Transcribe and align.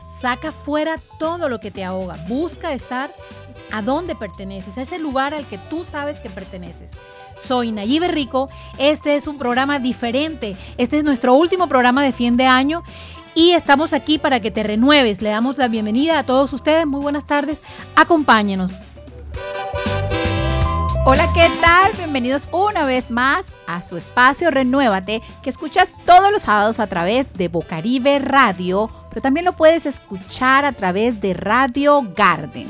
saca 0.00 0.52
fuera 0.52 0.96
todo 1.18 1.48
lo 1.48 1.60
que 1.60 1.70
te 1.70 1.84
ahoga, 1.84 2.16
busca 2.28 2.72
estar 2.72 3.14
a 3.72 3.82
donde 3.82 4.14
perteneces, 4.14 4.78
a 4.78 4.82
ese 4.82 4.98
lugar 4.98 5.34
al 5.34 5.46
que 5.46 5.58
tú 5.58 5.84
sabes 5.84 6.18
que 6.18 6.30
perteneces. 6.30 6.92
Soy 7.42 7.72
Nayibe 7.72 8.08
Rico, 8.08 8.48
este 8.78 9.16
es 9.16 9.26
un 9.26 9.38
programa 9.38 9.78
diferente, 9.78 10.56
este 10.78 10.98
es 10.98 11.04
nuestro 11.04 11.34
último 11.34 11.68
programa 11.68 12.02
de 12.02 12.12
fin 12.12 12.36
de 12.36 12.46
año 12.46 12.82
y 13.34 13.50
estamos 13.50 13.92
aquí 13.92 14.18
para 14.18 14.40
que 14.40 14.50
te 14.50 14.62
renueves. 14.62 15.20
Le 15.20 15.30
damos 15.30 15.58
la 15.58 15.68
bienvenida 15.68 16.18
a 16.18 16.24
todos 16.24 16.52
ustedes, 16.52 16.86
muy 16.86 17.02
buenas 17.02 17.26
tardes, 17.26 17.60
acompáñenos. 17.94 18.72
Hola, 21.08 21.30
¿qué 21.34 21.48
tal? 21.60 21.92
Bienvenidos 21.92 22.48
una 22.50 22.84
vez 22.84 23.12
más 23.12 23.52
a 23.68 23.84
su 23.84 23.96
espacio 23.96 24.50
Renuévate, 24.50 25.22
que 25.40 25.50
escuchas 25.50 25.88
todos 26.04 26.32
los 26.32 26.42
sábados 26.42 26.80
a 26.80 26.88
través 26.88 27.32
de 27.34 27.46
Bocaribe 27.46 28.18
Radio, 28.18 28.90
pero 29.16 29.22
también 29.22 29.46
lo 29.46 29.54
puedes 29.54 29.86
escuchar 29.86 30.66
a 30.66 30.72
través 30.72 31.22
de 31.22 31.32
Radio 31.32 32.02
Garden. 32.14 32.66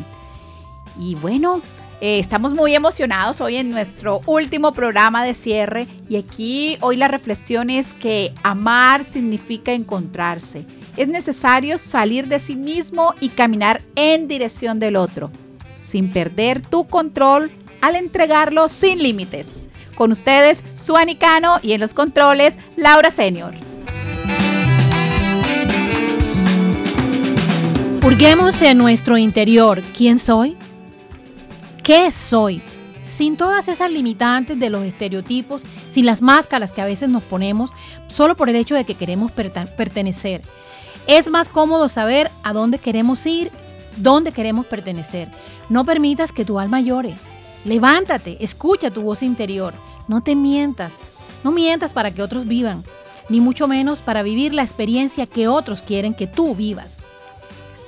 Y 0.97 1.17
bueno, 1.17 1.61
eh, 2.01 2.21
estamos 2.21 2.55
muy 2.55 2.73
emocionados 2.73 3.41
hoy 3.41 3.57
en 3.57 3.69
nuestro 3.71 4.21
último 4.27 4.71
programa 4.71 5.25
de 5.25 5.35
cierre 5.35 5.89
y 6.09 6.15
aquí 6.15 6.79
hoy 6.83 6.99
la 6.99 7.09
reflexión 7.09 7.69
es 7.69 7.93
que 7.95 8.33
amar 8.45 9.03
significa 9.03 9.73
encontrarse. 9.73 10.65
Es 10.97 11.09
necesario 11.09 11.79
salir 11.79 12.29
de 12.29 12.39
sí 12.39 12.55
mismo 12.55 13.17
y 13.21 13.31
caminar 13.31 13.83
en 13.97 14.29
dirección 14.29 14.79
del 14.79 14.95
otro, 14.95 15.33
sin 15.75 16.13
perder 16.13 16.61
tu 16.61 16.87
control 16.87 17.51
al 17.81 17.97
entregarlo 17.97 18.69
sin 18.69 19.03
límites. 19.03 19.67
Con 19.97 20.13
ustedes, 20.13 20.63
Suani 20.77 21.17
Cano 21.17 21.59
y 21.61 21.73
en 21.73 21.81
los 21.81 21.93
controles, 21.93 22.55
Laura 22.77 23.11
Senior. 23.11 23.66
Hurguemos 28.07 28.63
en 28.63 28.79
nuestro 28.79 29.19
interior. 29.19 29.83
¿Quién 29.93 30.21
soy? 30.21 30.57
¿Qué 31.83 32.13
soy? 32.13 32.63
Sin 33.03 33.37
todas 33.37 33.67
esas 33.67 33.91
limitantes 33.91 34.57
de 34.61 34.71
los 34.71 34.85
estereotipos, 34.85 35.63
sin 35.91 36.07
las 36.07 36.23
máscaras 36.23 36.71
que 36.71 36.81
a 36.81 36.85
veces 36.85 37.09
nos 37.09 37.25
ponemos 37.25 37.73
solo 38.07 38.37
por 38.37 38.49
el 38.49 38.55
hecho 38.55 38.77
de 38.77 38.85
que 38.85 38.95
queremos 38.95 39.33
pertenecer. 39.33 40.43
Es 41.09 41.29
más 41.29 41.49
cómodo 41.49 41.89
saber 41.89 42.31
a 42.45 42.53
dónde 42.53 42.79
queremos 42.79 43.27
ir, 43.27 43.51
dónde 43.97 44.31
queremos 44.31 44.67
pertenecer. 44.67 45.29
No 45.69 45.85
permitas 45.85 46.31
que 46.31 46.45
tu 46.45 46.61
alma 46.61 46.81
llore. 46.81 47.17
Levántate, 47.65 48.37
escucha 48.39 48.93
tu 48.93 49.03
voz 49.03 49.25
interior. 49.25 49.75
No 50.07 50.23
te 50.23 50.37
mientas. 50.37 50.93
No 51.43 51.51
mientas 51.51 51.93
para 51.93 52.13
que 52.13 52.23
otros 52.23 52.47
vivan, 52.47 52.85
ni 53.29 53.41
mucho 53.41 53.67
menos 53.67 54.01
para 54.01 54.23
vivir 54.23 54.55
la 54.55 54.63
experiencia 54.63 55.27
que 55.27 55.49
otros 55.49 55.83
quieren 55.83 56.15
que 56.15 56.29
tú 56.29 56.55
vivas. 56.55 57.03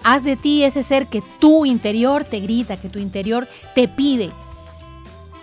Haz 0.02 0.22
de 0.22 0.36
ti 0.36 0.64
ese 0.64 0.82
ser 0.82 1.06
que 1.06 1.22
tu 1.38 1.64
interior 1.64 2.24
te 2.24 2.40
grita, 2.40 2.76
que 2.76 2.88
tu 2.88 2.98
interior 2.98 3.48
te 3.74 3.88
pide. 3.88 4.30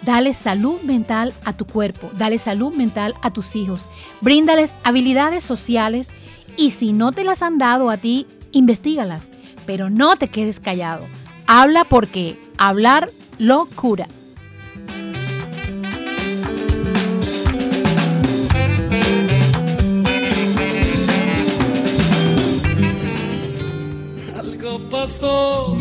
Dale 0.02 0.34
salud 0.34 0.82
mental 0.82 1.34
a 1.44 1.54
tu 1.54 1.66
cuerpo, 1.66 2.12
dale 2.16 2.38
salud 2.38 2.74
mental 2.74 3.16
a 3.22 3.32
tus 3.32 3.56
hijos, 3.56 3.80
bríndales 4.22 4.72
habilidades 4.84 5.44
sociales 5.44 6.10
y 6.58 6.72
si 6.72 6.94
no 6.94 7.12
te 7.12 7.24
las 7.24 7.42
han 7.42 7.58
dado 7.58 7.90
a 7.90 7.98
ti, 7.98 8.28
investigalas, 8.52 9.28
pero 9.66 9.90
no 9.90 10.16
te 10.16 10.28
quedes 10.28 10.60
callado. 10.60 11.06
Habla 11.48 11.86
porque 11.86 12.40
hablar 12.58 13.10
lo 13.40 13.66
cura. 13.66 14.08
Pasó, 24.90 25.78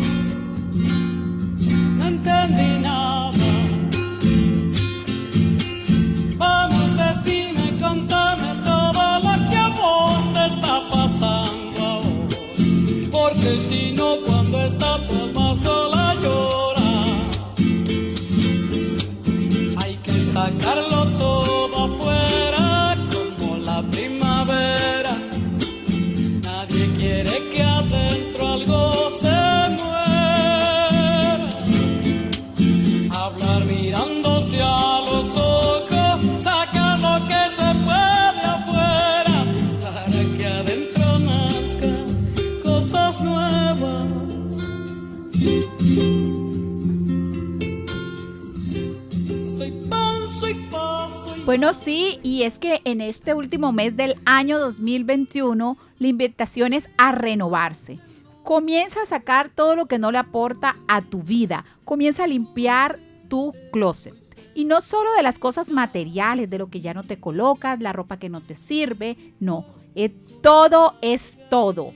mes 53.57 53.95
del 53.95 54.15
año 54.25 54.59
2021, 54.59 55.77
la 55.97 56.07
invitación 56.07 56.73
es 56.73 56.89
a 56.97 57.11
renovarse. 57.11 57.97
Comienza 58.43 59.01
a 59.01 59.05
sacar 59.05 59.49
todo 59.49 59.75
lo 59.75 59.87
que 59.87 59.97
no 59.97 60.11
le 60.11 60.17
aporta 60.17 60.75
a 60.87 61.01
tu 61.01 61.21
vida. 61.21 61.65
Comienza 61.83 62.25
a 62.25 62.27
limpiar 62.27 62.99
tu 63.27 63.53
closet. 63.71 64.13
Y 64.53 64.65
no 64.65 64.81
solo 64.81 65.13
de 65.13 65.23
las 65.23 65.39
cosas 65.39 65.71
materiales, 65.71 66.49
de 66.49 66.59
lo 66.59 66.69
que 66.69 66.81
ya 66.81 66.93
no 66.93 67.03
te 67.03 67.19
colocas, 67.19 67.79
la 67.79 67.93
ropa 67.93 68.17
que 68.17 68.29
no 68.29 68.41
te 68.41 68.55
sirve, 68.55 69.17
no. 69.39 69.65
Eh, 69.95 70.09
todo 70.41 70.95
es 71.01 71.39
todo. 71.49 71.93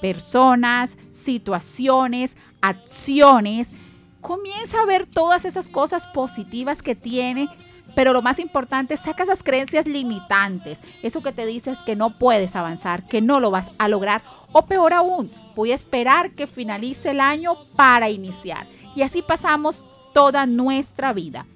Personas, 0.00 0.96
situaciones, 1.10 2.36
acciones. 2.60 3.72
Comienza 4.20 4.82
a 4.82 4.86
ver 4.86 5.06
todas 5.06 5.44
esas 5.44 5.68
cosas 5.68 6.06
positivas 6.08 6.82
que 6.82 6.94
tiene, 6.94 7.48
pero 7.96 8.12
lo 8.12 8.20
más 8.20 8.38
importante, 8.38 8.98
saca 8.98 9.22
esas 9.22 9.42
creencias 9.42 9.86
limitantes. 9.86 10.82
Eso 11.02 11.22
que 11.22 11.32
te 11.32 11.46
dices 11.46 11.78
que 11.82 11.96
no 11.96 12.18
puedes 12.18 12.54
avanzar, 12.54 13.06
que 13.06 13.22
no 13.22 13.40
lo 13.40 13.50
vas 13.50 13.70
a 13.78 13.88
lograr, 13.88 14.22
o 14.52 14.66
peor 14.66 14.92
aún, 14.92 15.30
voy 15.56 15.72
a 15.72 15.74
esperar 15.74 16.32
que 16.32 16.46
finalice 16.46 17.12
el 17.12 17.20
año 17.20 17.56
para 17.74 18.10
iniciar. 18.10 18.68
Y 18.94 19.00
así 19.00 19.22
pasamos 19.22 19.86
toda 20.12 20.44
nuestra 20.44 21.14
vida. 21.14 21.46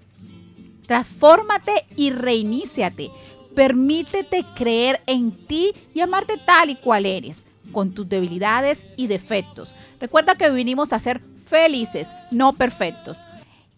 Transfórmate 0.86 1.84
y 1.94 2.10
reiníciate. 2.10 3.10
Permítete 3.54 4.46
creer 4.56 5.02
en 5.06 5.46
ti 5.46 5.72
y 5.92 6.00
amarte 6.00 6.38
tal 6.46 6.70
y 6.70 6.76
cual 6.76 7.04
eres, 7.04 7.46
con 7.70 7.92
tus 7.92 8.08
debilidades 8.08 8.86
y 8.96 9.08
defectos. 9.08 9.74
Recuerda 10.00 10.36
que 10.36 10.48
vinimos 10.48 10.94
a 10.94 11.00
ser 11.00 11.20
felices, 11.20 12.14
no 12.30 12.54
perfectos. 12.54 13.26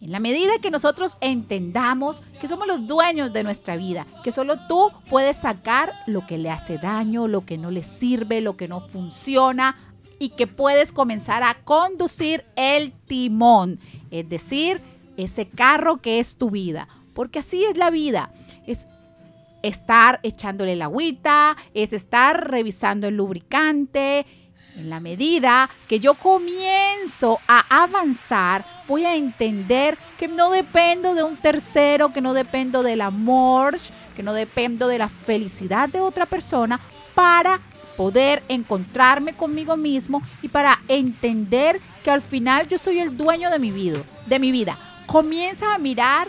En 0.03 0.11
la 0.11 0.19
medida 0.19 0.59
que 0.61 0.69
nosotros 0.69 1.15
entendamos 1.21 2.19
que 2.41 2.49
somos 2.49 2.67
los 2.67 2.85
dueños 2.87 3.31
de 3.31 3.41
nuestra 3.41 3.77
vida, 3.77 4.05
que 4.21 4.33
solo 4.33 4.57
tú 4.67 4.91
puedes 5.09 5.37
sacar 5.37 5.93
lo 6.07 6.27
que 6.27 6.37
le 6.37 6.49
hace 6.49 6.77
daño, 6.77 7.29
lo 7.29 7.45
que 7.45 7.57
no 7.57 7.71
le 7.71 7.83
sirve, 7.83 8.41
lo 8.41 8.57
que 8.57 8.67
no 8.67 8.81
funciona, 8.81 9.77
y 10.19 10.31
que 10.31 10.45
puedes 10.45 10.91
comenzar 10.91 11.41
a 11.41 11.55
conducir 11.63 12.43
el 12.57 12.91
timón, 12.91 13.79
es 14.11 14.27
decir, 14.27 14.81
ese 15.15 15.47
carro 15.47 16.01
que 16.01 16.19
es 16.19 16.35
tu 16.35 16.49
vida, 16.49 16.89
porque 17.13 17.39
así 17.39 17.63
es 17.63 17.77
la 17.77 17.89
vida. 17.89 18.29
Es 18.67 18.87
estar 19.61 20.19
echándole 20.23 20.75
la 20.75 20.85
agüita, 20.85 21.55
es 21.73 21.93
estar 21.93 22.51
revisando 22.51 23.07
el 23.07 23.15
lubricante. 23.15 24.25
En 24.75 24.89
la 24.89 24.99
medida 24.99 25.69
que 25.87 25.99
yo 25.99 26.15
comienzo 26.15 27.39
a 27.47 27.83
avanzar, 27.83 28.65
voy 28.87 29.05
a 29.05 29.15
entender 29.15 29.97
que 30.17 30.27
no 30.27 30.49
dependo 30.49 31.13
de 31.13 31.21
un 31.21 31.35
tercero, 31.35 32.11
que 32.11 32.21
no 32.21 32.33
dependo 32.33 32.81
del 32.81 33.01
amor, 33.01 33.77
que 34.15 34.23
no 34.23 34.33
dependo 34.33 34.87
de 34.87 34.97
la 34.97 35.09
felicidad 35.09 35.89
de 35.89 35.99
otra 35.99 36.25
persona 36.25 36.79
para 37.13 37.59
poder 37.97 38.41
encontrarme 38.47 39.33
conmigo 39.33 39.77
mismo 39.77 40.23
y 40.41 40.47
para 40.47 40.79
entender 40.87 41.79
que 42.03 42.09
al 42.09 42.21
final 42.21 42.67
yo 42.67 42.79
soy 42.79 42.97
el 42.99 43.15
dueño 43.15 43.51
de 43.51 43.59
mi 43.59 43.71
vida, 43.71 43.99
de 44.25 44.39
mi 44.39 44.51
vida. 44.51 44.79
Comienza 45.05 45.75
a 45.75 45.77
mirar 45.77 46.27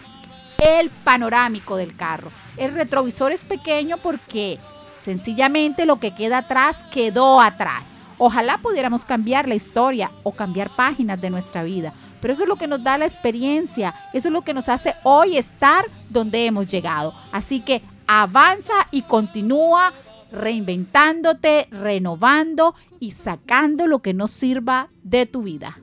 el 0.58 0.90
panorámico 0.90 1.76
del 1.76 1.96
carro. 1.96 2.30
El 2.58 2.74
retrovisor 2.74 3.32
es 3.32 3.42
pequeño 3.42 3.96
porque 3.96 4.58
sencillamente 5.00 5.86
lo 5.86 5.98
que 5.98 6.14
queda 6.14 6.38
atrás 6.38 6.84
quedó 6.90 7.40
atrás. 7.40 7.94
Ojalá 8.18 8.58
pudiéramos 8.58 9.04
cambiar 9.04 9.48
la 9.48 9.54
historia 9.54 10.10
o 10.22 10.32
cambiar 10.32 10.70
páginas 10.70 11.20
de 11.20 11.30
nuestra 11.30 11.62
vida, 11.62 11.92
pero 12.20 12.32
eso 12.32 12.44
es 12.44 12.48
lo 12.48 12.56
que 12.56 12.68
nos 12.68 12.82
da 12.82 12.98
la 12.98 13.06
experiencia, 13.06 13.94
eso 14.12 14.28
es 14.28 14.32
lo 14.32 14.42
que 14.42 14.54
nos 14.54 14.68
hace 14.68 14.94
hoy 15.02 15.36
estar 15.36 15.84
donde 16.10 16.46
hemos 16.46 16.70
llegado. 16.70 17.14
Así 17.32 17.60
que 17.60 17.82
avanza 18.06 18.74
y 18.90 19.02
continúa 19.02 19.92
reinventándote, 20.32 21.68
renovando 21.70 22.74
y 23.00 23.12
sacando 23.12 23.86
lo 23.86 24.00
que 24.00 24.14
no 24.14 24.28
sirva 24.28 24.88
de 25.02 25.26
tu 25.26 25.42
vida. 25.42 25.78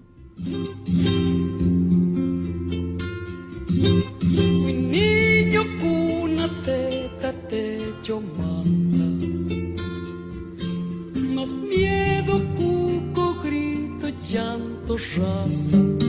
душа. 14.91 16.00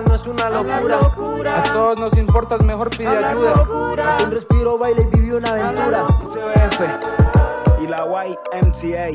No 0.00 0.14
es 0.14 0.26
una 0.26 0.50
locura. 0.50 1.00
locura. 1.00 1.58
A 1.58 1.62
todos 1.62 1.98
nos 2.00 2.16
importa, 2.18 2.56
es 2.56 2.64
mejor 2.64 2.90
pide 2.90 3.08
ayuda. 3.08 3.56
locura. 3.56 4.16
Un 4.24 4.30
respiro, 4.30 4.78
baila 4.78 5.02
y 5.02 5.16
vive 5.16 5.36
una 5.36 5.50
aventura. 5.50 6.06
ICBF 6.22 7.82
y 7.82 7.86
la 7.86 8.04
YMCA 8.04 9.08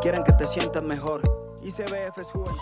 quieren 0.00 0.24
que 0.24 0.32
te 0.32 0.44
sientas 0.44 0.82
mejor. 0.82 1.22
ICBF 1.62 2.18
es 2.18 2.30
juventud. 2.30 2.58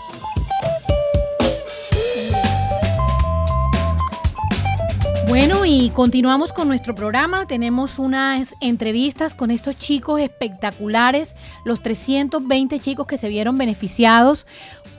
Bueno, 5.27 5.65
y 5.65 5.89
continuamos 5.89 6.53
con 6.53 6.67
nuestro 6.67 6.93
programa. 6.93 7.47
Tenemos 7.47 7.97
unas 7.97 8.53
entrevistas 8.61 9.33
con 9.33 9.49
estos 9.49 9.75
chicos 9.77 10.19
espectaculares, 10.19 11.35
los 11.65 11.81
320 11.81 12.79
chicos 12.79 13.07
que 13.07 13.17
se 13.17 13.29
vieron 13.29 13.57
beneficiados 13.57 14.45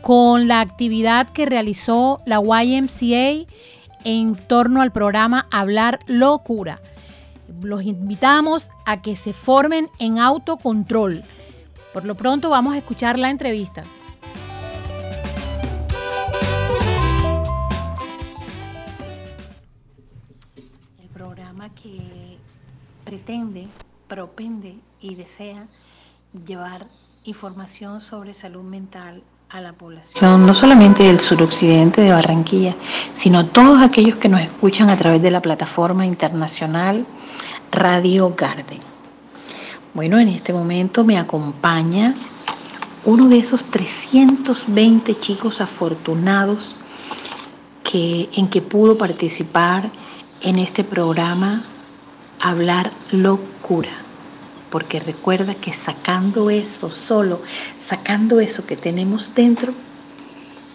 con 0.05 0.49
la 0.49 0.61
actividad 0.61 1.31
que 1.31 1.47
realizó 1.47 2.21
la 2.27 2.39
YMCA 2.39 3.51
en 4.05 4.37
torno 4.37 4.83
al 4.83 4.93
programa 4.93 5.49
Hablar 5.51 6.01
Locura. 6.07 6.83
Los 7.63 7.85
invitamos 7.85 8.69
a 8.85 9.01
que 9.01 9.17
se 9.17 9.33
formen 9.33 9.89
en 9.99 10.19
autocontrol. 10.19 11.23
Por 11.95 12.05
lo 12.05 12.17
pronto 12.17 12.51
vamos 12.51 12.75
a 12.75 12.79
escuchar 12.79 13.19
la 13.19 13.31
entrevista. 13.31 13.85
el 21.03 21.09
programa 21.15 21.71
que 21.75 22.37
pretende, 23.07 23.69
propende 24.07 24.77
y 25.01 25.15
desea 25.15 25.67
llevar 26.47 26.89
información 27.25 28.03
sobre 28.03 28.35
salud 28.35 28.65
mental 28.65 29.23
a 29.55 29.61
la 29.61 29.73
población, 29.73 30.45
no 30.47 30.53
solamente 30.53 31.05
del 31.05 31.21
suroccidente 31.21 32.01
de 32.01 32.11
Barranquilla, 32.11 32.75
sino 33.15 33.47
todos 33.47 33.81
aquellos 33.81 34.17
que 34.17 34.29
nos 34.29 34.41
escuchan 34.41 34.91
a 34.91 34.97
través 34.97 35.23
de 35.23 35.31
la 35.31 35.41
plataforma 35.41 36.05
internacional 36.05 37.07
Radio 37.71 38.35
Garden. 38.37 38.81
Bueno, 39.95 40.19
en 40.19 40.31
este 40.31 40.53
momento 40.53 41.05
me 41.05 41.19
acompaña 41.19 42.17
uno 43.05 43.29
de 43.29 43.39
esos 43.39 43.65
320 43.67 45.19
chicos 45.19 45.61
afortunados 45.61 46.75
que, 47.85 48.31
en 48.33 48.49
que 48.49 48.61
pudo 48.61 48.99
participar 48.99 49.89
en 50.41 50.59
este 50.59 50.83
programa 50.83 51.63
Hablar 52.41 52.91
Locura. 53.13 54.04
Porque 54.75 54.99
recuerda 54.99 55.55
que 55.55 55.73
sacando 55.73 56.51
eso 56.51 56.91
solo, 56.91 57.43
sacando 57.79 58.41
eso 58.41 58.67
que 58.67 58.77
tenemos 58.77 59.33
dentro, 59.33 59.73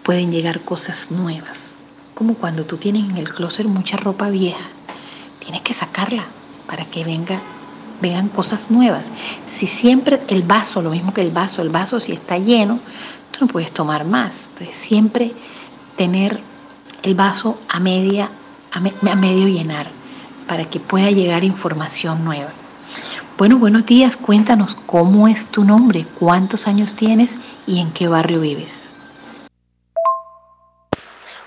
pueden 0.04 0.31
llegar 0.31 0.62
cosas 0.62 1.12
nuevas. 1.12 1.60
Como 2.16 2.36
cuando 2.36 2.63
tú 2.63 2.78
tienes 2.78 3.10
en 3.10 3.18
el 3.18 3.28
closet 3.34 3.66
mucha 3.66 3.98
ropa 3.98 4.30
vieja, 4.30 4.69
tienes 5.40 5.63
que 5.63 5.74
sacarla 5.74 6.28
para 6.66 6.86
que 6.86 7.04
venga, 7.04 7.42
vengan 8.01 8.30
cosas 8.30 8.72
nuevas. 8.72 9.12
Si 9.48 9.68
siempre 9.68 10.22
el 10.30 10.44
vaso, 10.44 10.81
lo 10.81 10.92
mismo 10.92 11.13
que 11.13 11.19
el 11.19 11.31
vaso, 11.31 11.62
el 11.62 11.68
vaso 11.68 12.00
si 12.00 12.13
está 12.13 12.38
lleno, 12.38 12.80
tú 13.31 13.40
no 13.42 13.48
puedes 13.48 13.74
tomar 13.74 14.06
más. 14.06 14.31
Entonces 14.54 14.78
siempre 14.78 15.34
tener 15.98 16.40
el 17.04 17.16
vaso 17.16 17.60
a 17.68 17.81
media, 17.81 18.30
a, 18.72 18.80
me- 18.80 18.94
a 19.12 19.16
medio 19.16 19.50
llenar, 19.50 19.88
para 20.48 20.63
que 20.69 20.80
pueda 20.80 21.12
llegar 21.12 21.44
información 21.44 22.24
nueva. 22.24 22.54
Bueno, 23.38 23.57
buenos 23.57 23.86
días, 23.86 24.18
cuéntanos 24.18 24.75
cómo 24.86 25.27
es 25.27 25.45
tu 25.47 25.63
nombre, 25.63 26.06
cuántos 26.19 26.68
años 26.68 26.94
tienes 26.95 27.31
y 27.65 27.80
en 27.80 27.91
qué 27.94 28.07
barrio 28.07 28.41
vives. 28.41 28.69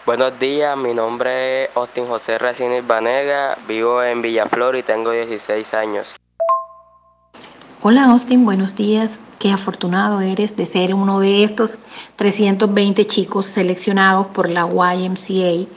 Buenos 0.07 0.39
días, 0.41 0.77
mi 0.77 0.95
nombre 0.95 1.65
es 1.65 1.71
Austin 1.77 2.07
José 2.07 2.39
Racines 2.39 2.87
Vanega, 2.87 3.57
vivo 3.69 4.03
en 4.03 4.21
Villaflor 4.21 4.75
y 4.77 4.83
tengo 4.83 5.11
16 5.11 5.75
años. 5.75 6.17
Hola 7.83 8.07
Austin, 8.07 8.45
buenos 8.45 8.75
días. 8.75 9.11
Qué 9.39 9.51
afortunado 9.51 10.21
eres 10.21 10.57
de 10.57 10.67
ser 10.67 10.95
uno 10.95 11.21
de 11.21 11.45
estos 11.45 11.79
320 12.17 13.07
chicos 13.07 13.47
seleccionados 13.47 14.29
por 14.29 14.49
la 14.49 14.67
YMCA 14.67 15.69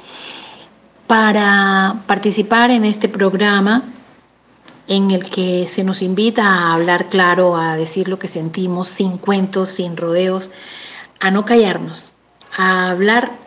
para 1.08 2.04
participar 2.08 2.72
en 2.72 2.86
este 2.86 3.10
programa 3.10 3.84
en 4.88 5.12
el 5.12 5.30
que 5.30 5.68
se 5.68 5.84
nos 5.84 6.02
invita 6.02 6.46
a 6.46 6.74
hablar 6.74 7.08
claro, 7.08 7.58
a 7.58 7.76
decir 7.76 8.08
lo 8.08 8.20
que 8.20 8.28
sentimos, 8.28 8.90
sin 8.90 9.18
cuentos, 9.18 9.72
sin 9.72 9.98
rodeos, 9.98 10.50
a 11.20 11.32
no 11.32 11.46
callarnos, 11.46 12.12
a 12.56 12.90
hablar 12.90 13.46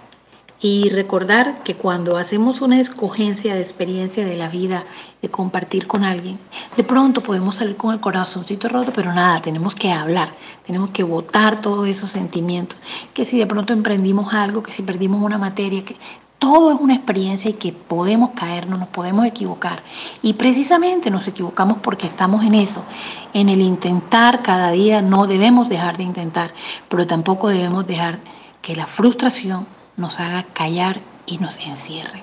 y 0.61 0.89
recordar 0.91 1.63
que 1.63 1.77
cuando 1.77 2.17
hacemos 2.17 2.61
una 2.61 2.81
escogencia 2.81 3.55
de 3.55 3.63
experiencia 3.63 4.25
de 4.25 4.37
la 4.37 4.49
vida, 4.49 4.85
de 5.23 5.29
compartir 5.29 5.87
con 5.87 6.03
alguien, 6.03 6.41
de 6.77 6.83
pronto 6.83 7.23
podemos 7.23 7.57
salir 7.57 7.77
con 7.77 7.95
el 7.95 8.01
corazoncito 8.01 8.69
roto, 8.69 8.93
pero 8.93 9.15
nada, 9.15 9.41
tenemos 9.41 9.77
que 9.77 9.93
hablar, 9.93 10.35
tenemos 10.67 10.91
que 10.91 11.05
votar 11.05 11.61
todos 11.61 11.87
esos 11.87 12.11
sentimientos, 12.11 12.77
que 13.15 13.25
si 13.25 13.39
de 13.39 13.47
pronto 13.47 13.73
emprendimos 13.73 14.35
algo, 14.35 14.65
que 14.65 14.73
si 14.73 14.83
perdimos 14.83 15.23
una 15.23 15.39
materia, 15.39 15.85
que 15.85 15.97
todo 16.39 16.73
es 16.73 16.81
una 16.81 16.95
experiencia 16.95 17.51
y 17.51 17.55
que 17.55 17.73
podemos 17.73 18.31
caernos, 18.31 18.79
nos 18.79 18.89
podemos 18.89 19.27
equivocar. 19.27 19.83
Y 20.23 20.35
precisamente 20.35 21.11
nos 21.11 21.27
equivocamos 21.27 21.79
porque 21.83 22.07
estamos 22.07 22.45
en 22.45 22.55
eso, 22.55 22.85
en 23.33 23.49
el 23.49 23.61
intentar 23.61 24.43
cada 24.43 24.71
día, 24.71 25.03
no 25.03 25.27
debemos 25.27 25.69
dejar 25.69 25.97
de 25.97 26.05
intentar, 26.05 26.55
pero 26.89 27.07
tampoco 27.07 27.49
debemos 27.49 27.87
dejar 27.87 28.21
que 28.63 28.77
la 28.77 28.87
frustración 28.87 29.67
nos 29.97 30.21
haga 30.21 30.45
callar 30.53 31.01
y 31.27 31.39
nos 31.39 31.59
encierre. 31.59 32.23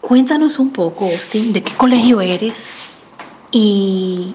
Cuéntanos 0.00 0.58
un 0.58 0.70
poco, 0.70 1.06
Austin, 1.06 1.52
de 1.52 1.62
qué 1.62 1.74
colegio 1.76 2.20
eres 2.20 2.62
y 3.50 4.34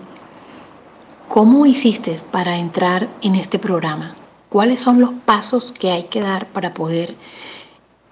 cómo 1.28 1.66
hiciste 1.66 2.22
para 2.32 2.58
entrar 2.58 3.10
en 3.22 3.36
este 3.36 3.60
programa. 3.60 4.16
¿Cuáles 4.50 4.80
son 4.80 5.00
los 5.00 5.12
pasos 5.26 5.72
que 5.74 5.92
hay 5.92 6.04
que 6.04 6.22
dar 6.22 6.48
para 6.48 6.74
poder 6.74 7.16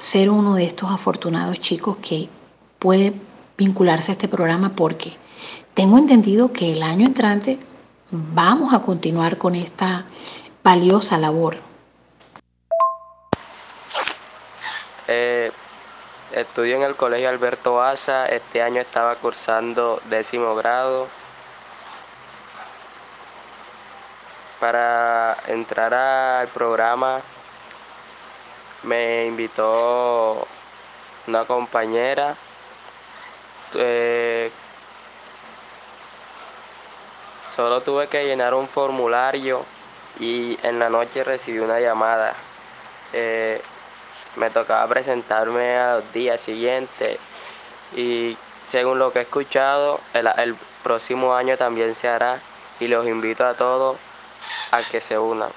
ser 0.03 0.29
uno 0.29 0.55
de 0.55 0.65
estos 0.65 0.91
afortunados 0.91 1.61
chicos 1.61 1.95
que 1.97 2.27
puede 2.77 3.13
vincularse 3.57 4.11
a 4.11 4.13
este 4.13 4.27
programa? 4.27 4.75
Porque 4.75 5.15
tengo 5.73 5.97
entendido 5.97 6.51
que 6.51 6.73
el 6.73 6.83
año 6.83 7.05
entrante 7.05 7.57
vamos 8.11 8.73
a 8.73 8.79
continuar 8.79 9.37
con 9.37 9.55
esta 9.55 10.05
valiosa 10.61 11.17
labor. 11.17 11.55
Eh, 15.07 15.51
estudio 16.33 16.75
en 16.75 16.83
el 16.83 16.95
Colegio 16.95 17.29
Alberto 17.29 17.81
Asa, 17.81 18.25
este 18.25 18.61
año 18.61 18.81
estaba 18.81 19.15
cursando 19.15 20.01
décimo 20.09 20.53
grado. 20.55 21.07
Para 24.59 25.37
entrar 25.47 25.93
al 25.93 26.47
programa 26.49 27.21
me 28.83 29.25
invitó 29.25 30.47
una 31.27 31.45
compañera. 31.45 32.35
eh, 33.75 34.51
solo 37.55 37.81
tuve 37.81 38.07
que 38.07 38.25
llenar 38.25 38.53
un 38.53 38.67
formulario 38.67 39.65
y 40.19 40.57
en 40.63 40.79
la 40.79 40.89
noche 40.89 41.23
recibí 41.23 41.59
una 41.59 41.79
llamada. 41.79 42.35
Eh, 43.13 43.61
me 44.35 44.49
tocaba 44.49 44.87
presentarme 44.87 45.77
a 45.77 45.95
los 45.95 46.13
días 46.13 46.41
siguientes 46.41 47.19
y 47.95 48.37
según 48.69 48.97
lo 48.99 49.11
que 49.11 49.19
he 49.19 49.21
escuchado, 49.23 49.99
el, 50.13 50.27
el 50.37 50.55
próximo 50.81 51.35
año 51.35 51.57
también 51.57 51.93
se 51.95 52.07
hará 52.09 52.39
y 52.79 52.87
los 52.87 53.07
invito 53.07 53.45
a 53.45 53.53
todos 53.53 53.97
a 54.71 54.81
que 54.81 54.99
se 54.99 55.17
unan. 55.17 55.51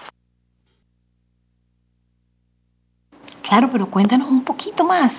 Claro, 3.49 3.69
pero 3.71 3.87
cuéntanos 3.87 4.29
un 4.29 4.43
poquito 4.43 4.83
más 4.83 5.15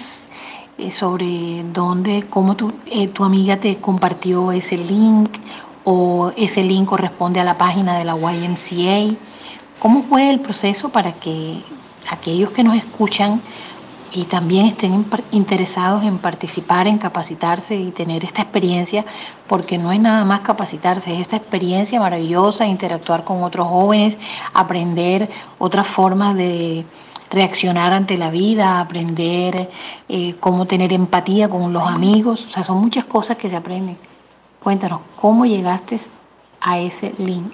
eh, 0.77 0.91
sobre 0.91 1.63
dónde, 1.71 2.25
cómo 2.29 2.55
tu, 2.55 2.73
eh, 2.85 3.07
tu 3.07 3.23
amiga 3.23 3.57
te 3.57 3.77
compartió 3.77 4.51
ese 4.51 4.77
link 4.77 5.29
o 5.85 6.33
ese 6.35 6.61
link 6.61 6.89
corresponde 6.89 7.39
a 7.39 7.45
la 7.45 7.57
página 7.57 7.97
de 7.97 8.03
la 8.03 8.17
YMCA. 8.17 9.15
¿Cómo 9.79 10.03
fue 10.03 10.29
el 10.29 10.41
proceso 10.41 10.89
para 10.89 11.13
que 11.13 11.61
aquellos 12.09 12.51
que 12.51 12.65
nos 12.65 12.75
escuchan 12.75 13.41
y 14.11 14.23
también 14.25 14.67
estén 14.67 15.05
interesados 15.31 16.03
en 16.03 16.17
participar, 16.17 16.87
en 16.87 16.97
capacitarse 16.97 17.75
y 17.75 17.91
tener 17.91 18.25
esta 18.25 18.41
experiencia, 18.41 19.05
porque 19.47 19.77
no 19.77 19.91
es 19.91 19.99
nada 19.99 20.25
más 20.25 20.41
capacitarse, 20.41 21.13
es 21.13 21.21
esta 21.21 21.37
experiencia 21.37 21.99
maravillosa, 21.99 22.65
interactuar 22.65 23.23
con 23.23 23.43
otros 23.43 23.67
jóvenes, 23.67 24.17
aprender 24.53 25.29
otras 25.59 25.87
formas 25.87 26.35
de 26.35 26.85
reaccionar 27.29 27.93
ante 27.93 28.17
la 28.17 28.29
vida, 28.29 28.79
aprender 28.79 29.69
eh, 30.07 30.35
cómo 30.39 30.65
tener 30.65 30.93
empatía 30.93 31.49
con 31.49 31.73
los 31.73 31.83
amigos, 31.83 32.45
o 32.45 32.49
sea, 32.49 32.63
son 32.63 32.77
muchas 32.77 33.05
cosas 33.05 33.37
que 33.37 33.49
se 33.49 33.55
aprenden. 33.55 33.97
Cuéntanos, 34.61 35.01
¿cómo 35.15 35.45
llegaste 35.45 35.99
a 36.61 36.79
ese 36.79 37.13
link? 37.17 37.51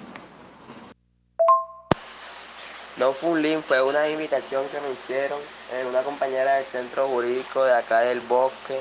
No 2.96 3.12
fue 3.12 3.30
un 3.30 3.42
link, 3.42 3.60
fue 3.66 3.82
una 3.82 4.08
invitación 4.08 4.62
que 4.70 4.80
me 4.80 4.92
hicieron 4.92 5.38
eh, 5.72 5.84
una 5.88 6.02
compañera 6.02 6.54
del 6.54 6.64
centro 6.66 7.08
jurídico 7.08 7.64
de 7.64 7.74
acá 7.74 8.00
del 8.00 8.20
bosque. 8.20 8.80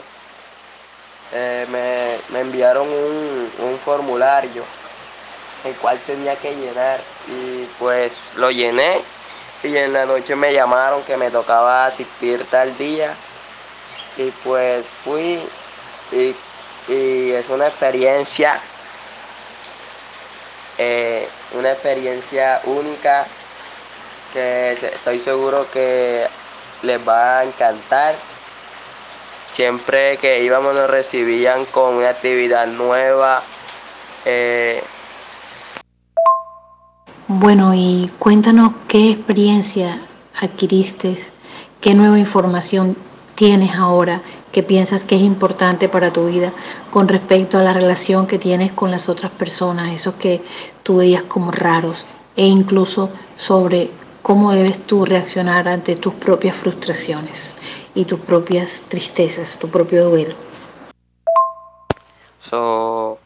Eh, 1.33 1.65
me, 1.71 2.39
enviaron 2.39 2.87
un, 2.87 3.49
un, 3.65 3.77
formulario 3.79 4.63
el 5.65 5.73
cual 5.75 5.97
tenía 6.05 6.35
que 6.35 6.53
llenar 6.53 6.99
y 7.27 7.65
pues 7.79 8.19
lo 8.35 8.51
llené 8.51 9.01
y 9.63 9.77
en 9.77 9.93
la 9.93 10.05
noche 10.05 10.35
me 10.35 10.53
llamaron 10.53 11.03
que 11.03 11.17
me 11.17 11.31
tocaba 11.31 11.85
asistir 11.85 12.45
tal 12.49 12.77
día 12.77 13.13
y 14.17 14.29
pues 14.43 14.85
fui 15.03 15.41
y, 16.11 16.35
es 16.87 17.49
una 17.49 17.67
experiencia 17.67 18.59
eh, 20.77 21.27
una 21.53 21.71
experiencia 21.71 22.61
única 22.65 23.25
que 24.33 24.73
estoy 24.73 25.19
seguro 25.19 25.67
que 25.71 26.27
les 26.81 27.07
va 27.07 27.39
a 27.39 27.43
encantar. 27.43 28.15
Siempre 29.49 30.17
que 30.17 30.43
íbamos 30.43 30.73
nos 30.73 30.89
recibían 30.89 31.65
con 31.65 31.95
una 31.95 32.09
actividad 32.09 32.65
nueva. 32.65 33.43
Eh. 34.25 34.83
Bueno, 37.35 37.73
y 37.73 38.11
cuéntanos 38.19 38.73
qué 38.87 39.09
experiencia 39.09 39.99
adquiriste, 40.39 41.17
qué 41.81 41.95
nueva 41.95 42.19
información 42.19 42.95
tienes 43.33 43.75
ahora 43.75 44.21
que 44.51 44.61
piensas 44.61 45.03
que 45.03 45.15
es 45.15 45.23
importante 45.23 45.89
para 45.89 46.13
tu 46.13 46.27
vida 46.27 46.53
con 46.91 47.07
respecto 47.07 47.57
a 47.57 47.63
la 47.63 47.73
relación 47.73 48.27
que 48.27 48.37
tienes 48.37 48.71
con 48.73 48.91
las 48.91 49.09
otras 49.09 49.31
personas, 49.31 49.95
esos 49.95 50.13
que 50.13 50.43
tú 50.83 50.97
veías 50.97 51.23
como 51.23 51.49
raros, 51.49 52.05
e 52.35 52.45
incluso 52.45 53.09
sobre 53.35 53.89
cómo 54.21 54.51
debes 54.51 54.85
tú 54.85 55.03
reaccionar 55.03 55.67
ante 55.67 55.95
tus 55.95 56.13
propias 56.13 56.55
frustraciones 56.55 57.39
y 57.95 58.05
tus 58.05 58.19
propias 58.19 58.83
tristezas, 58.89 59.57
tu 59.57 59.69
propio 59.69 60.07
duelo. 60.07 60.35
So, 62.37 63.17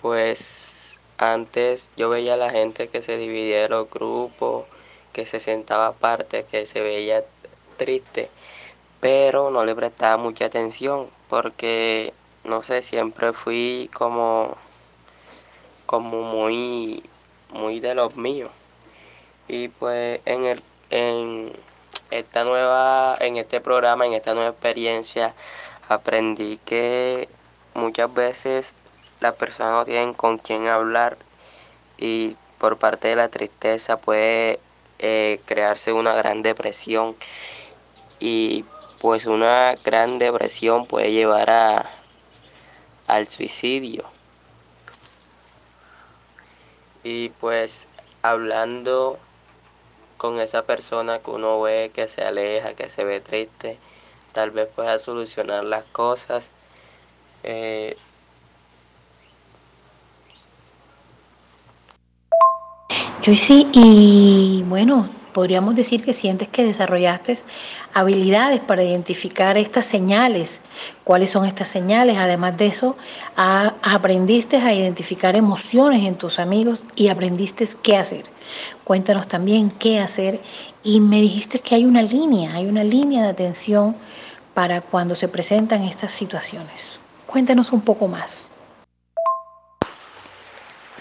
pues 0.00 0.71
antes 1.22 1.88
yo 1.96 2.08
veía 2.08 2.34
a 2.34 2.36
la 2.36 2.50
gente 2.50 2.88
que 2.88 3.00
se 3.00 3.16
dividía 3.16 3.64
en 3.64 3.70
los 3.70 3.88
grupos, 3.88 4.64
que 5.12 5.24
se 5.24 5.38
sentaba 5.38 5.88
aparte, 5.88 6.44
que 6.50 6.66
se 6.66 6.80
veía 6.80 7.24
triste, 7.76 8.28
pero 9.00 9.50
no 9.50 9.64
le 9.64 9.74
prestaba 9.76 10.16
mucha 10.16 10.46
atención 10.46 11.08
porque 11.28 12.12
no 12.44 12.62
sé, 12.62 12.82
siempre 12.82 13.32
fui 13.32 13.88
como 13.94 14.56
como 15.86 16.22
muy 16.22 17.04
muy 17.50 17.78
de 17.80 17.94
los 17.94 18.16
míos. 18.16 18.50
Y 19.46 19.68
pues 19.68 20.20
en 20.24 20.44
el 20.44 20.62
en 20.90 21.52
esta 22.10 22.44
nueva 22.44 23.16
en 23.20 23.36
este 23.36 23.60
programa 23.60 24.06
en 24.06 24.14
esta 24.14 24.34
nueva 24.34 24.50
experiencia 24.50 25.34
aprendí 25.88 26.58
que 26.64 27.28
muchas 27.74 28.12
veces 28.12 28.74
las 29.22 29.34
personas 29.36 29.72
no 29.72 29.84
tienen 29.84 30.14
con 30.14 30.38
quién 30.38 30.68
hablar 30.68 31.16
y 31.96 32.36
por 32.58 32.78
parte 32.78 33.08
de 33.08 33.16
la 33.16 33.28
tristeza 33.28 33.96
puede 33.96 34.60
eh, 34.98 35.40
crearse 35.46 35.92
una 35.92 36.14
gran 36.14 36.42
depresión 36.42 37.16
y 38.20 38.64
pues 39.00 39.26
una 39.26 39.74
gran 39.84 40.18
depresión 40.18 40.86
puede 40.86 41.12
llevar 41.12 41.50
a 41.50 41.90
al 43.06 43.28
suicidio 43.28 44.04
y 47.04 47.30
pues 47.30 47.88
hablando 48.22 49.18
con 50.16 50.40
esa 50.40 50.62
persona 50.62 51.18
que 51.18 51.30
uno 51.30 51.60
ve 51.60 51.90
que 51.92 52.06
se 52.06 52.22
aleja, 52.22 52.74
que 52.74 52.88
se 52.88 53.04
ve 53.04 53.20
triste, 53.20 53.78
tal 54.32 54.52
vez 54.52 54.68
pueda 54.68 54.98
solucionar 54.98 55.64
las 55.64 55.84
cosas. 55.84 56.52
Eh, 57.42 57.96
Sí, 63.22 63.68
y 63.72 64.64
bueno, 64.66 65.08
podríamos 65.32 65.76
decir 65.76 66.02
que 66.02 66.12
sientes 66.12 66.48
que 66.48 66.64
desarrollaste 66.64 67.38
habilidades 67.94 68.58
para 68.58 68.82
identificar 68.82 69.56
estas 69.56 69.86
señales. 69.86 70.60
¿Cuáles 71.04 71.30
son 71.30 71.44
estas 71.44 71.68
señales? 71.68 72.16
Además 72.18 72.56
de 72.56 72.66
eso, 72.66 72.96
aprendiste 73.36 74.56
a 74.56 74.74
identificar 74.74 75.36
emociones 75.36 76.04
en 76.04 76.16
tus 76.16 76.40
amigos 76.40 76.80
y 76.96 77.08
aprendiste 77.08 77.68
qué 77.82 77.96
hacer. 77.96 78.24
Cuéntanos 78.82 79.28
también 79.28 79.70
qué 79.70 80.00
hacer 80.00 80.40
y 80.82 80.98
me 80.98 81.20
dijiste 81.20 81.60
que 81.60 81.76
hay 81.76 81.84
una 81.84 82.02
línea, 82.02 82.54
hay 82.54 82.66
una 82.66 82.82
línea 82.82 83.22
de 83.22 83.28
atención 83.28 83.94
para 84.52 84.80
cuando 84.80 85.14
se 85.14 85.28
presentan 85.28 85.84
estas 85.84 86.12
situaciones. 86.12 86.98
Cuéntanos 87.26 87.70
un 87.70 87.82
poco 87.82 88.08
más. 88.08 88.36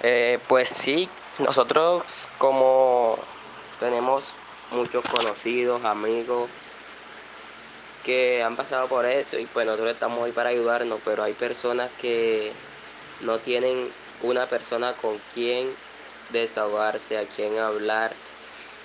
Eh, 0.03 0.39
pues 0.47 0.69
sí, 0.69 1.09
nosotros 1.41 2.03
como 2.37 3.17
tenemos 3.79 4.33
muchos 4.71 5.03
conocidos, 5.05 5.83
amigos 5.83 6.49
que 8.03 8.41
han 8.41 8.55
pasado 8.55 8.87
por 8.87 9.05
eso 9.05 9.37
y 9.37 9.45
pues 9.45 9.65
nosotros 9.65 9.91
estamos 9.91 10.25
ahí 10.25 10.31
para 10.31 10.49
ayudarnos, 10.49 10.99
pero 11.03 11.23
hay 11.23 11.33
personas 11.33 11.89
que 11.99 12.51
no 13.21 13.39
tienen 13.39 13.91
una 14.23 14.45
persona 14.47 14.93
con 14.93 15.19
quien 15.33 15.75
desahogarse, 16.29 17.17
a 17.17 17.25
quien 17.25 17.57
hablar 17.57 18.13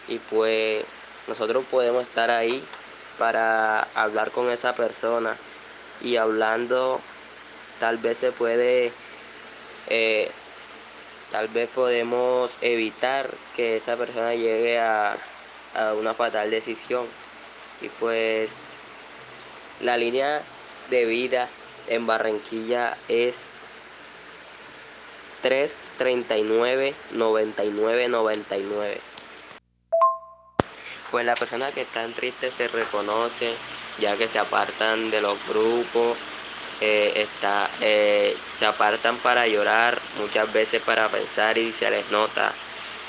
y 0.08 0.18
pues 0.18 0.84
nosotros 1.28 1.64
podemos 1.70 2.02
estar 2.02 2.30
ahí 2.30 2.62
para 3.18 3.82
hablar 3.94 4.30
con 4.30 4.50
esa 4.50 4.74
persona 4.74 5.36
y 6.02 6.16
hablando 6.16 7.00
tal 7.80 7.98
vez 7.98 8.18
se 8.18 8.32
puede 8.32 8.92
eh, 9.88 10.30
tal 11.30 11.48
vez 11.48 11.68
podemos 11.68 12.58
evitar 12.60 13.30
que 13.54 13.76
esa 13.76 13.96
persona 13.96 14.34
llegue 14.34 14.78
a, 14.78 15.16
a 15.74 15.94
una 15.94 16.14
fatal 16.14 16.50
decisión 16.50 17.06
y 17.80 17.88
pues 17.88 18.70
la 19.80 19.96
línea 19.96 20.42
de 20.90 21.04
vida 21.04 21.48
en 21.88 22.06
Barranquilla 22.06 22.96
es 23.08 23.44
339 25.42 26.94
99 27.12 28.08
99. 28.08 29.00
Pues 31.10 31.24
las 31.24 31.38
personas 31.38 31.72
que 31.72 31.82
están 31.82 32.12
tristes 32.14 32.54
se 32.54 32.68
reconocen 32.68 33.54
ya 33.98 34.16
que 34.16 34.28
se 34.28 34.38
apartan 34.38 35.10
de 35.10 35.20
los 35.20 35.38
grupos, 35.46 36.16
eh, 36.80 37.12
está, 37.16 37.70
eh, 37.80 38.36
se 38.54 38.66
apartan 38.66 39.20
para 39.20 39.46
llorar, 39.48 40.02
muchas 40.14 40.50
veces 40.52 40.82
para 40.82 41.10
pensar 41.10 41.58
y 41.58 41.72
se 41.72 41.90
les 41.90 42.10
nota. 42.10 42.54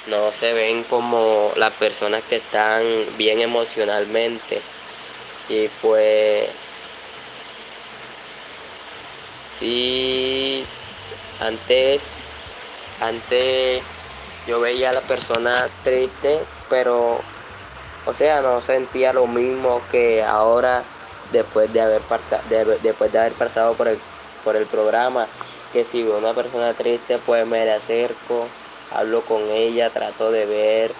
No 0.06 0.32
se 0.32 0.54
ven 0.54 0.84
como 0.86 1.54
las 1.58 1.72
personas 1.74 2.24
que 2.24 2.38
están 2.38 3.18
bien 3.18 3.40
emocionalmente. 3.42 4.64
Y 5.50 5.68
pues 5.70 6.50
sí, 8.78 10.66
antes 11.40 12.18
antes 13.00 13.84
yo 14.48 14.60
veía 14.60 14.90
a 14.90 14.94
las 14.94 15.04
personas 15.04 15.76
tristes, 15.84 16.48
pero, 16.68 17.20
o 18.06 18.14
sea, 18.14 18.42
no 18.42 18.62
sentía 18.62 19.14
lo 19.14 19.28
mismo 19.28 19.88
que 19.88 20.24
ahora 20.24 20.97
después 21.32 21.72
de 21.72 21.82
haber, 21.82 22.06
pasado, 22.06 22.44
después 22.82 23.12
de 23.12 23.20
haber 23.20 23.36
pasado 23.36 23.76
por 23.78 23.88
el, 23.88 24.02
por 24.42 24.56
el 24.56 24.68
programa, 24.68 25.30
que 25.72 25.86
si 25.86 26.04
veo 26.04 26.18
una 26.18 26.34
persona 26.34 26.74
triste, 26.76 27.20
pues 27.20 27.46
me 27.48 27.66
le 27.66 27.72
acerco 27.74 28.50
hablo 28.90 29.26
con 29.26 29.50
ella, 29.50 29.92
trato 29.92 30.32
de 30.32 30.46
ver 30.46 30.96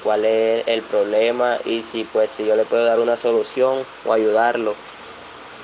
cuál 0.00 0.24
es 0.24 0.64
el 0.66 0.84
problema 0.84 1.58
y 1.64 1.82
si 1.82 2.04
pues 2.04 2.30
si 2.30 2.44
yo 2.44 2.56
le 2.56 2.64
puedo 2.66 2.84
dar 2.84 3.00
una 3.00 3.16
solución 3.16 3.86
o 4.02 4.12
ayudarlo 4.12 4.76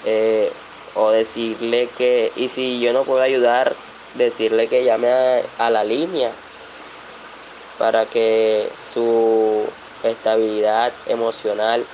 eh, 0.03 0.53
o 0.95 1.11
decirle 1.11 1.91
que 1.91 2.33
y 2.37 2.49
si 2.49 2.81
yo 2.81 2.93
no 2.93 3.05
puedo 3.05 3.23
ayudar 3.23 3.77
decirle 4.15 4.69
que 4.69 4.85
llame 4.85 5.11
a 5.59 5.71
la 5.71 5.85
línea 5.85 6.33
para 7.77 8.07
que 8.09 8.75
su 8.79 9.73
estabilidad 10.03 10.95
emocional 11.07 11.87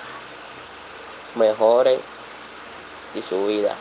mejore 1.34 2.00
y 3.14 3.22
su 3.22 3.46
vida. 3.46 3.76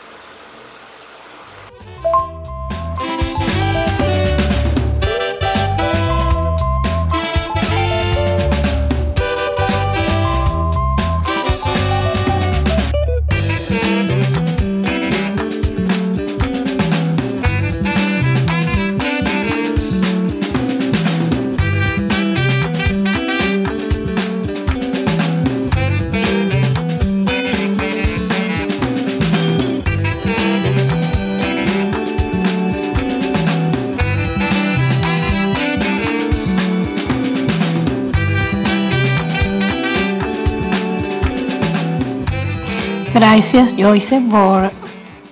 Gracias 43.26 43.72
Joyce 43.78 44.20
por 44.30 44.70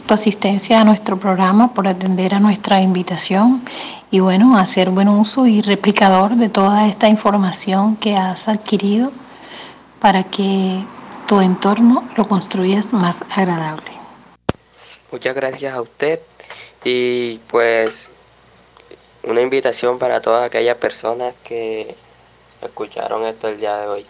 tu 0.07 0.13
asistencia 0.13 0.79
a 0.79 0.85
nuestro 0.85 1.19
programa, 1.19 1.73
por 1.73 1.89
atender 1.89 2.33
a 2.33 2.39
nuestra 2.39 2.79
invitación 2.79 3.65
y 4.09 4.21
bueno, 4.21 4.57
hacer 4.57 4.91
buen 4.91 5.09
uso 5.09 5.45
y 5.45 5.61
replicador 5.61 6.37
de 6.37 6.47
toda 6.47 6.87
esta 6.87 7.09
información 7.09 7.97
que 7.97 8.15
has 8.15 8.47
adquirido 8.47 9.11
para 9.99 10.23
que 10.23 10.85
tu 11.27 11.41
entorno 11.41 12.07
lo 12.15 12.29
construyas 12.29 12.93
más 12.93 13.17
agradable. 13.29 13.91
Muchas 15.11 15.35
gracias 15.35 15.73
a 15.73 15.81
usted 15.81 16.21
y 16.85 17.39
pues 17.49 18.09
una 19.23 19.41
invitación 19.41 19.99
para 19.99 20.21
todas 20.21 20.45
aquellas 20.45 20.77
personas 20.77 21.33
que 21.43 21.93
escucharon 22.61 23.25
esto 23.25 23.49
el 23.49 23.59
día 23.59 23.75
de 23.79 23.87
hoy. 23.89 24.05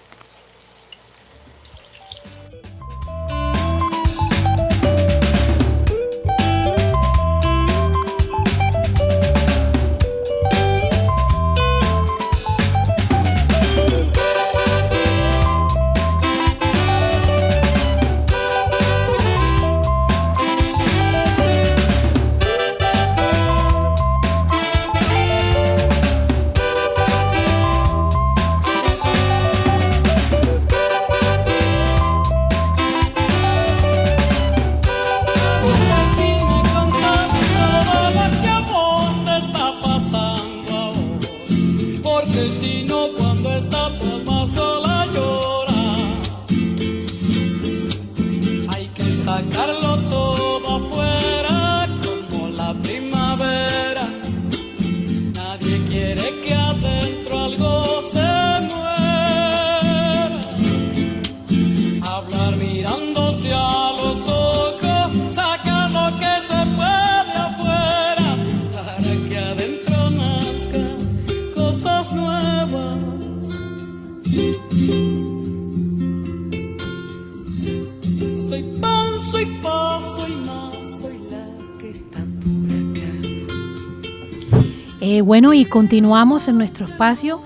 Bueno, 85.21 85.53
y 85.53 85.65
continuamos 85.65 86.47
en 86.47 86.57
nuestro 86.57 86.87
espacio. 86.87 87.41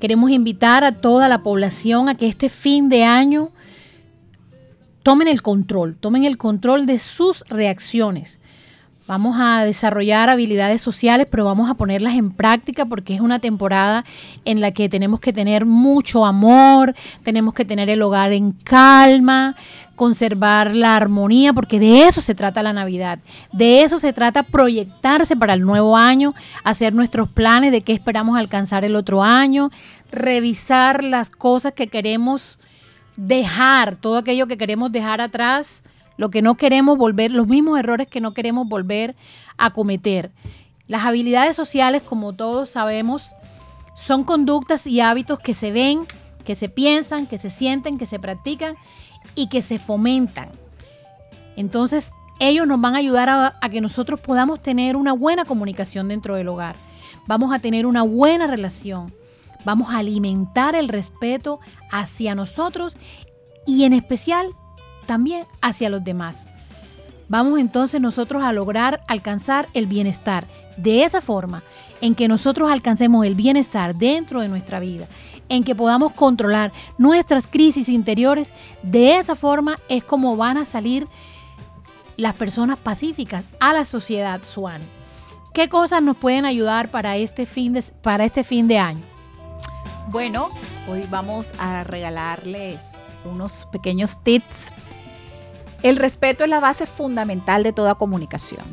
Queremos 0.00 0.30
invitar 0.30 0.84
a 0.84 0.92
toda 0.92 1.28
la 1.28 1.42
población 1.42 2.08
a 2.08 2.14
que 2.14 2.26
este 2.26 2.48
fin 2.48 2.88
de 2.88 3.04
año 3.04 3.50
tomen 5.02 5.28
el 5.28 5.42
control, 5.42 5.96
tomen 6.00 6.24
el 6.24 6.38
control 6.38 6.86
de 6.86 6.98
sus 6.98 7.44
reacciones. 7.48 8.38
Vamos 9.08 9.36
a 9.40 9.64
desarrollar 9.64 10.28
habilidades 10.28 10.82
sociales, 10.82 11.26
pero 11.30 11.46
vamos 11.46 11.70
a 11.70 11.74
ponerlas 11.74 12.12
en 12.16 12.30
práctica 12.30 12.84
porque 12.84 13.14
es 13.14 13.22
una 13.22 13.38
temporada 13.38 14.04
en 14.44 14.60
la 14.60 14.72
que 14.72 14.90
tenemos 14.90 15.18
que 15.18 15.32
tener 15.32 15.64
mucho 15.64 16.26
amor, 16.26 16.94
tenemos 17.22 17.54
que 17.54 17.64
tener 17.64 17.88
el 17.88 18.02
hogar 18.02 18.34
en 18.34 18.52
calma, 18.52 19.56
conservar 19.96 20.74
la 20.74 20.94
armonía, 20.94 21.54
porque 21.54 21.80
de 21.80 22.02
eso 22.02 22.20
se 22.20 22.34
trata 22.34 22.62
la 22.62 22.74
Navidad. 22.74 23.18
De 23.50 23.80
eso 23.80 23.98
se 23.98 24.12
trata 24.12 24.42
proyectarse 24.42 25.36
para 25.36 25.54
el 25.54 25.62
nuevo 25.62 25.96
año, 25.96 26.34
hacer 26.62 26.94
nuestros 26.94 27.30
planes 27.30 27.72
de 27.72 27.80
qué 27.80 27.94
esperamos 27.94 28.36
alcanzar 28.36 28.84
el 28.84 28.94
otro 28.94 29.24
año, 29.24 29.70
revisar 30.12 31.02
las 31.02 31.30
cosas 31.30 31.72
que 31.72 31.86
queremos 31.86 32.60
dejar, 33.16 33.96
todo 33.96 34.18
aquello 34.18 34.46
que 34.46 34.58
queremos 34.58 34.92
dejar 34.92 35.22
atrás, 35.22 35.82
lo 36.18 36.30
que 36.30 36.42
no 36.42 36.56
queremos 36.56 36.98
volver, 36.98 37.30
los 37.30 37.46
mismos 37.46 37.78
errores 37.78 38.08
que 38.08 38.20
no 38.20 38.34
queremos 38.34 38.68
volver 38.68 39.16
a 39.56 39.70
cometer. 39.70 40.32
Las 40.86 41.04
habilidades 41.04 41.56
sociales, 41.56 42.02
como 42.02 42.34
todos 42.34 42.68
sabemos, 42.68 43.34
son 43.94 44.24
conductas 44.24 44.86
y 44.86 45.00
hábitos 45.00 45.38
que 45.38 45.54
se 45.54 45.70
ven, 45.72 46.06
que 46.44 46.54
se 46.54 46.68
piensan, 46.68 47.26
que 47.26 47.38
se 47.38 47.50
sienten, 47.50 47.98
que 47.98 48.06
se 48.06 48.18
practican 48.18 48.74
y 49.34 49.48
que 49.48 49.62
se 49.62 49.78
fomentan. 49.78 50.50
Entonces, 51.56 52.10
ellos 52.40 52.66
nos 52.66 52.80
van 52.80 52.94
a 52.94 52.98
ayudar 52.98 53.28
a, 53.28 53.56
a 53.60 53.68
que 53.68 53.80
nosotros 53.80 54.20
podamos 54.20 54.60
tener 54.60 54.96
una 54.96 55.12
buena 55.12 55.44
comunicación 55.44 56.08
dentro 56.08 56.34
del 56.34 56.48
hogar. 56.48 56.74
Vamos 57.26 57.54
a 57.54 57.60
tener 57.60 57.86
una 57.86 58.02
buena 58.02 58.48
relación. 58.48 59.14
Vamos 59.64 59.92
a 59.92 59.98
alimentar 59.98 60.74
el 60.74 60.88
respeto 60.88 61.60
hacia 61.92 62.34
nosotros 62.34 62.96
y 63.66 63.84
en 63.84 63.92
especial 63.92 64.48
también 65.08 65.46
hacia 65.62 65.88
los 65.88 66.04
demás. 66.04 66.44
Vamos 67.28 67.58
entonces 67.58 68.00
nosotros 68.00 68.42
a 68.42 68.52
lograr 68.52 69.02
alcanzar 69.08 69.68
el 69.72 69.86
bienestar. 69.86 70.46
De 70.76 71.02
esa 71.02 71.20
forma, 71.20 71.64
en 72.00 72.14
que 72.14 72.28
nosotros 72.28 72.70
alcancemos 72.70 73.26
el 73.26 73.34
bienestar 73.34 73.96
dentro 73.96 74.42
de 74.42 74.48
nuestra 74.48 74.78
vida, 74.78 75.08
en 75.48 75.64
que 75.64 75.74
podamos 75.74 76.12
controlar 76.12 76.72
nuestras 76.98 77.46
crisis 77.46 77.88
interiores, 77.88 78.52
de 78.82 79.16
esa 79.16 79.34
forma 79.34 79.78
es 79.88 80.04
como 80.04 80.36
van 80.36 80.58
a 80.58 80.66
salir 80.66 81.08
las 82.16 82.34
personas 82.34 82.78
pacíficas 82.78 83.48
a 83.60 83.72
la 83.72 83.86
sociedad 83.86 84.42
suana. 84.42 84.84
¿Qué 85.54 85.70
cosas 85.70 86.02
nos 86.02 86.18
pueden 86.18 86.44
ayudar 86.44 86.90
para 86.90 87.16
este 87.16 87.46
fin 87.46 87.72
de, 87.72 87.82
para 88.02 88.24
este 88.24 88.44
fin 88.44 88.68
de 88.68 88.78
año? 88.78 89.02
Bueno, 90.10 90.50
hoy 90.88 91.04
vamos 91.10 91.54
a 91.58 91.82
regalarles 91.82 92.78
unos 93.24 93.66
pequeños 93.72 94.22
tips. 94.22 94.72
El 95.82 95.96
respeto 95.96 96.44
es 96.44 96.50
la 96.50 96.60
base 96.60 96.86
fundamental 96.86 97.62
de 97.62 97.72
toda 97.72 97.94
comunicación. 97.94 98.64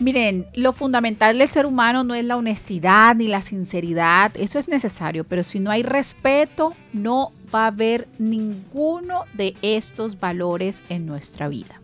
Miren, 0.00 0.46
lo 0.54 0.72
fundamental 0.72 1.38
del 1.38 1.48
ser 1.48 1.66
humano 1.66 2.04
no 2.04 2.14
es 2.14 2.24
la 2.24 2.36
honestidad 2.36 3.16
ni 3.16 3.26
la 3.26 3.42
sinceridad, 3.42 4.30
eso 4.36 4.60
es 4.60 4.68
necesario, 4.68 5.24
pero 5.24 5.42
si 5.42 5.58
no 5.58 5.72
hay 5.72 5.82
respeto, 5.82 6.72
no 6.92 7.32
va 7.52 7.64
a 7.64 7.68
haber 7.68 8.06
ninguno 8.18 9.24
de 9.34 9.56
estos 9.60 10.20
valores 10.20 10.84
en 10.88 11.04
nuestra 11.04 11.48
vida. 11.48 11.80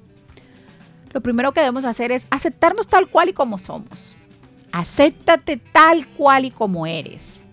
Lo 1.12 1.22
primero 1.22 1.52
que 1.52 1.60
debemos 1.60 1.84
hacer 1.84 2.12
es 2.12 2.26
aceptarnos 2.30 2.86
tal 2.86 3.08
cual 3.08 3.30
y 3.30 3.32
como 3.32 3.58
somos. 3.58 4.14
Acéptate 4.70 5.56
tal 5.56 6.06
cual 6.08 6.44
y 6.44 6.50
como 6.52 6.86
eres. 6.86 7.44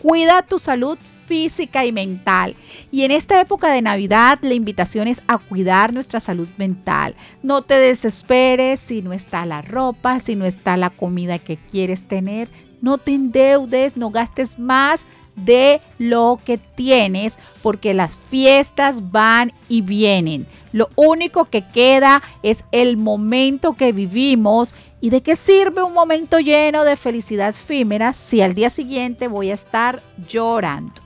Cuida 0.00 0.42
tu 0.42 0.58
salud 0.58 0.98
física 1.32 1.86
y 1.86 1.92
mental. 1.92 2.54
Y 2.90 3.04
en 3.04 3.10
esta 3.10 3.40
época 3.40 3.72
de 3.72 3.80
Navidad 3.80 4.38
la 4.42 4.52
invitación 4.52 5.08
es 5.08 5.22
a 5.28 5.38
cuidar 5.38 5.94
nuestra 5.94 6.20
salud 6.20 6.46
mental. 6.58 7.14
No 7.42 7.62
te 7.62 7.78
desesperes 7.78 8.80
si 8.80 9.00
no 9.00 9.14
está 9.14 9.46
la 9.46 9.62
ropa, 9.62 10.20
si 10.20 10.36
no 10.36 10.44
está 10.44 10.76
la 10.76 10.90
comida 10.90 11.38
que 11.38 11.56
quieres 11.56 12.06
tener. 12.06 12.50
No 12.82 12.98
te 12.98 13.14
endeudes, 13.14 13.96
no 13.96 14.10
gastes 14.10 14.58
más 14.58 15.06
de 15.34 15.80
lo 15.96 16.38
que 16.44 16.58
tienes 16.58 17.38
porque 17.62 17.94
las 17.94 18.14
fiestas 18.14 19.10
van 19.10 19.54
y 19.70 19.80
vienen. 19.80 20.46
Lo 20.74 20.90
único 20.96 21.46
que 21.46 21.66
queda 21.66 22.22
es 22.42 22.62
el 22.72 22.98
momento 22.98 23.72
que 23.72 23.92
vivimos 23.92 24.74
y 25.00 25.08
de 25.08 25.22
qué 25.22 25.34
sirve 25.34 25.82
un 25.82 25.94
momento 25.94 26.40
lleno 26.40 26.84
de 26.84 26.96
felicidad 26.96 27.48
efímera 27.48 28.12
si 28.12 28.42
al 28.42 28.52
día 28.52 28.68
siguiente 28.68 29.28
voy 29.28 29.50
a 29.50 29.54
estar 29.54 30.02
llorando. 30.28 31.00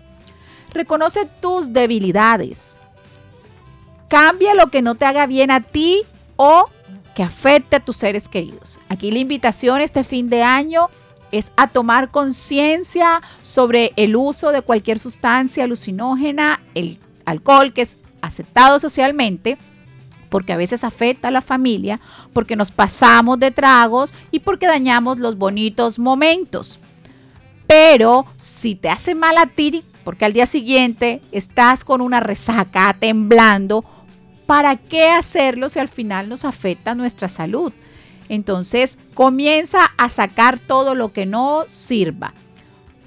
Reconoce 0.76 1.26
tus 1.40 1.72
debilidades. 1.72 2.78
Cambia 4.08 4.54
lo 4.54 4.70
que 4.70 4.82
no 4.82 4.94
te 4.94 5.06
haga 5.06 5.26
bien 5.26 5.50
a 5.50 5.62
ti 5.62 6.02
o 6.36 6.66
que 7.14 7.22
afecte 7.22 7.76
a 7.76 7.80
tus 7.80 7.96
seres 7.96 8.28
queridos. 8.28 8.78
Aquí 8.90 9.10
la 9.10 9.18
invitación 9.18 9.80
este 9.80 10.04
fin 10.04 10.28
de 10.28 10.42
año 10.42 10.90
es 11.32 11.50
a 11.56 11.68
tomar 11.68 12.10
conciencia 12.10 13.22
sobre 13.40 13.94
el 13.96 14.16
uso 14.16 14.52
de 14.52 14.60
cualquier 14.60 14.98
sustancia 14.98 15.64
alucinógena, 15.64 16.60
el 16.74 16.98
alcohol 17.24 17.72
que 17.72 17.80
es 17.80 17.96
aceptado 18.20 18.78
socialmente, 18.78 19.56
porque 20.28 20.52
a 20.52 20.58
veces 20.58 20.84
afecta 20.84 21.28
a 21.28 21.30
la 21.30 21.40
familia, 21.40 22.00
porque 22.34 22.54
nos 22.54 22.70
pasamos 22.70 23.38
de 23.38 23.50
tragos 23.50 24.12
y 24.30 24.40
porque 24.40 24.66
dañamos 24.66 25.18
los 25.18 25.38
bonitos 25.38 25.98
momentos. 25.98 26.80
Pero 27.66 28.26
si 28.36 28.74
te 28.74 28.90
hace 28.90 29.14
mal 29.14 29.38
a 29.38 29.46
ti, 29.46 29.82
porque 30.06 30.24
al 30.24 30.32
día 30.32 30.46
siguiente 30.46 31.20
estás 31.32 31.84
con 31.84 32.00
una 32.00 32.20
resaca, 32.20 32.96
temblando, 32.96 33.84
¿para 34.46 34.76
qué 34.76 35.08
hacerlo 35.08 35.68
si 35.68 35.80
al 35.80 35.88
final 35.88 36.28
nos 36.28 36.44
afecta 36.44 36.94
nuestra 36.94 37.28
salud? 37.28 37.72
Entonces 38.28 38.98
comienza 39.14 39.80
a 39.96 40.08
sacar 40.08 40.60
todo 40.60 40.94
lo 40.94 41.12
que 41.12 41.26
no 41.26 41.64
sirva. 41.66 42.34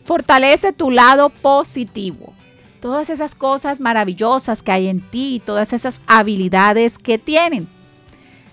Fortalece 0.04 0.74
tu 0.74 0.92
lado 0.92 1.30
positivo. 1.30 2.34
Todas 2.82 3.10
esas 3.10 3.34
cosas 3.34 3.80
maravillosas 3.80 4.62
que 4.62 4.74
hay 4.74 4.90
en 4.90 5.00
ti, 5.00 5.42
todas 5.46 5.72
esas 5.72 6.02
habilidades 6.06 6.98
que 6.98 7.18
tienen. 7.18 7.70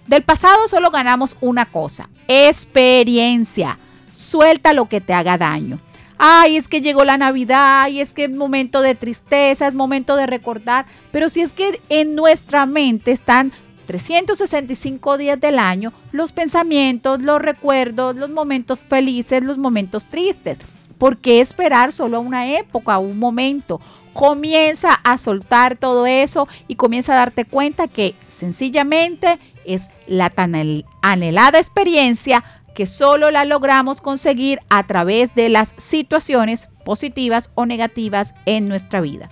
Del 0.07 0.23
pasado 0.23 0.69
solo 0.69 0.93
ganamos 0.93 1.35
una 1.41 1.67
cosa, 1.67 2.09
experiencia. 2.29 3.77
Suelta 4.13 4.73
lo 4.73 4.89
que 4.89 5.01
te 5.01 5.15
haga 5.15 5.37
daño. 5.37 5.81
Ay, 6.19 6.57
es 6.57 6.69
que 6.69 6.81
llegó 6.81 7.05
la 7.05 7.19
Navidad, 7.19 7.89
y 7.89 8.01
es 8.01 8.13
que 8.13 8.25
es 8.25 8.31
momento 8.31 8.81
de 8.81 8.95
tristeza, 8.95 9.67
es 9.67 9.75
momento 9.75 10.17
de 10.17 10.27
recordar, 10.27 10.87
pero 11.13 11.29
si 11.29 11.43
es 11.43 11.53
que 11.53 11.81
en 11.89 12.15
nuestra 12.15 12.65
mente 12.65 13.13
están 13.13 13.53
365 13.87 15.17
días 15.19 15.41
del 15.41 15.59
año 15.59 15.93
los 16.13 16.33
pensamientos, 16.33 17.23
los 17.23 17.41
recuerdos, 17.41 18.17
los 18.17 18.31
momentos 18.31 18.79
felices, 18.79 19.45
los 19.45 19.59
momentos 19.59 20.07
tristes. 20.07 20.59
¿Por 20.99 21.19
qué 21.19 21.41
esperar 21.41 21.93
solo 21.93 22.17
a 22.17 22.21
una 22.21 22.57
época, 22.59 22.95
a 22.95 22.99
un 22.99 23.19
momento? 23.19 23.81
Comienza 24.13 24.95
a 24.95 25.19
soltar 25.19 25.77
todo 25.77 26.07
eso 26.07 26.49
y 26.69 26.77
comienza 26.77 27.13
a 27.13 27.17
darte 27.17 27.45
cuenta 27.45 27.87
que 27.87 28.15
sencillamente 28.27 29.39
es 29.67 29.91
la 30.07 30.31
tan 30.31 30.55
anhelada 31.03 31.59
experiencia 31.59 32.43
que 32.77 32.87
solo 32.87 33.33
la 33.33 33.45
logramos 33.45 34.01
conseguir 34.01 34.61
a 34.69 34.87
través 34.87 35.35
de 35.35 35.49
las 35.49 35.75
situaciones 35.79 36.69
positivas 36.85 37.51
o 37.55 37.67
negativas 37.67 38.35
en 38.45 38.69
nuestra 38.69 39.01
vida. 39.01 39.31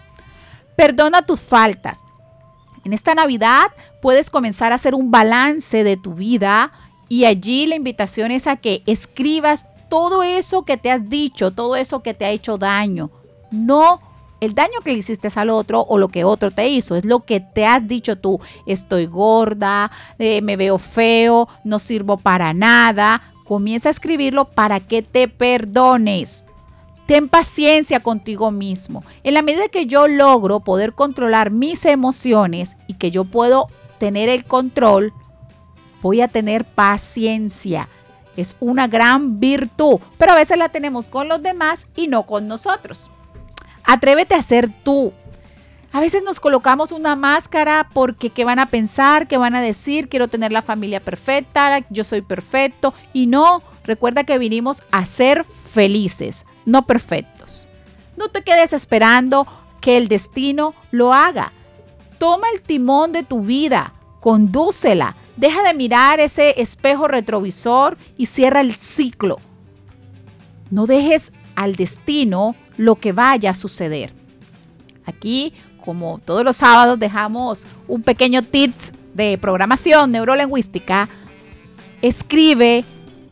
Perdona 0.77 1.23
tus 1.23 1.41
faltas, 1.41 2.03
en 2.85 2.93
esta 2.93 3.15
Navidad 3.15 3.67
puedes 4.03 4.31
comenzar 4.31 4.73
a 4.73 4.77
hacer 4.77 4.95
un 4.95 5.11
balance 5.11 5.85
de 5.85 5.97
tu 5.97 6.15
vida 6.15 6.73
y 7.09 7.25
allí 7.25 7.67
la 7.67 7.77
invitación 7.77 8.31
es 8.31 8.47
a 8.47 8.57
que 8.57 8.83
escribas 8.87 9.67
todo 9.89 10.23
eso 10.23 10.65
que 10.65 10.77
te 10.77 10.91
has 10.91 11.09
dicho, 11.09 11.53
todo 11.53 11.77
eso 11.77 12.03
que 12.03 12.15
te 12.15 12.25
ha 12.25 12.31
hecho 12.31 12.59
daño. 12.59 13.11
No 13.51 14.01
el 14.41 14.55
daño 14.55 14.81
que 14.85 14.93
le 14.93 14.99
hiciste 14.99 15.29
al 15.35 15.49
otro 15.49 15.81
o 15.81 15.97
lo 15.97 16.09
que 16.09 16.25
otro 16.25 16.51
te 16.51 16.69
hizo, 16.69 16.97
es 16.97 17.05
lo 17.05 17.21
que 17.21 17.41
te 17.41 17.65
has 17.65 17.87
dicho 17.87 18.17
tú. 18.17 18.41
Estoy 18.67 19.07
gorda, 19.07 19.91
eh, 20.19 20.43
me 20.43 20.57
veo 20.57 20.77
feo, 20.77 21.49
no 21.65 21.79
sirvo 21.79 22.19
para 22.19 22.53
nada. 22.53 23.34
Comienza 23.45 23.89
a 23.89 23.93
escribirlo 23.93 24.47
para 24.47 24.81
que 24.81 25.03
te 25.03 25.29
perdones. 25.29 26.45
Ten 27.07 27.29
paciencia 27.29 28.01
contigo 28.01 28.51
mismo. 28.51 29.05
En 29.23 29.35
la 29.35 29.43
medida 29.43 29.69
que 29.69 29.87
yo 29.87 30.09
logro 30.09 30.61
poder 30.61 30.95
controlar 30.95 31.51
mis 31.51 31.85
emociones 31.85 32.77
y 32.87 32.95
que 32.95 33.11
yo 33.11 33.25
puedo 33.25 33.67
tener 33.99 34.31
el 34.31 34.45
control, 34.45 35.13
voy 36.01 36.23
a 36.23 36.29
tener 36.29 36.65
paciencia. 36.65 37.89
Es 38.37 38.57
una 38.61 38.89
gran 38.89 39.39
virtud, 39.39 40.01
pero 40.19 40.33
a 40.33 40.37
veces 40.37 40.57
la 40.57 40.71
tenemos 40.71 41.09
con 41.09 41.29
los 41.29 41.43
demás 41.43 41.87
y 41.95 42.09
no 42.09 42.25
con 42.25 42.49
nosotros. 42.49 43.11
Atrévete 43.85 44.35
a 44.35 44.43
ser 44.43 44.71
tú. 44.83 45.13
A 45.95 46.01
veces 46.01 46.25
nos 46.25 46.41
colocamos 46.41 46.91
una 46.91 47.15
máscara 47.15 47.89
porque 47.95 48.31
qué 48.31 48.45
van 48.45 48.59
a 48.59 48.67
pensar, 48.67 49.29
qué 49.29 49.39
van 49.39 49.55
a 49.55 49.61
decir, 49.61 50.09
quiero 50.09 50.27
tener 50.27 50.51
la 50.51 50.61
familia 50.61 50.99
perfecta, 50.99 51.87
yo 51.89 52.03
soy 52.03 52.21
perfecto 52.21 52.93
y 53.13 53.29
no, 53.29 53.63
recuerda 53.85 54.25
que 54.25 54.37
vinimos 54.37 54.83
a 54.91 55.07
ser 55.07 55.45
felices 55.45 56.47
no 56.65 56.85
perfectos. 56.85 57.69
No 58.17 58.29
te 58.29 58.43
quedes 58.43 58.73
esperando 58.73 59.47
que 59.81 59.97
el 59.97 60.09
destino 60.09 60.75
lo 60.91 61.13
haga. 61.13 61.53
Toma 62.19 62.49
el 62.53 62.61
timón 62.61 63.13
de 63.13 63.23
tu 63.23 63.43
vida, 63.43 63.93
condúcela, 64.19 65.15
deja 65.37 65.63
de 65.63 65.75
mirar 65.75 66.19
ese 66.19 66.61
espejo 66.61 67.07
retrovisor 67.07 67.99
y 68.17 68.27
cierra 68.27 68.63
el 68.63 68.75
ciclo. 68.75 69.39
No 70.73 70.89
dejes 70.89 71.33
al 71.55 71.77
destino 71.77 72.57
lo 72.79 72.97
que 72.97 73.13
vaya 73.13 73.51
a 73.51 73.55
suceder. 73.55 74.13
Aquí, 75.07 75.53
como 75.85 76.19
todos 76.25 76.45
los 76.45 76.57
sábados, 76.57 76.99
dejamos 76.99 77.67
un 77.87 78.03
pequeño 78.03 78.43
tips 78.43 78.93
de 79.13 79.39
programación 79.39 80.11
neurolingüística. 80.11 81.09
Escribe 82.01 82.85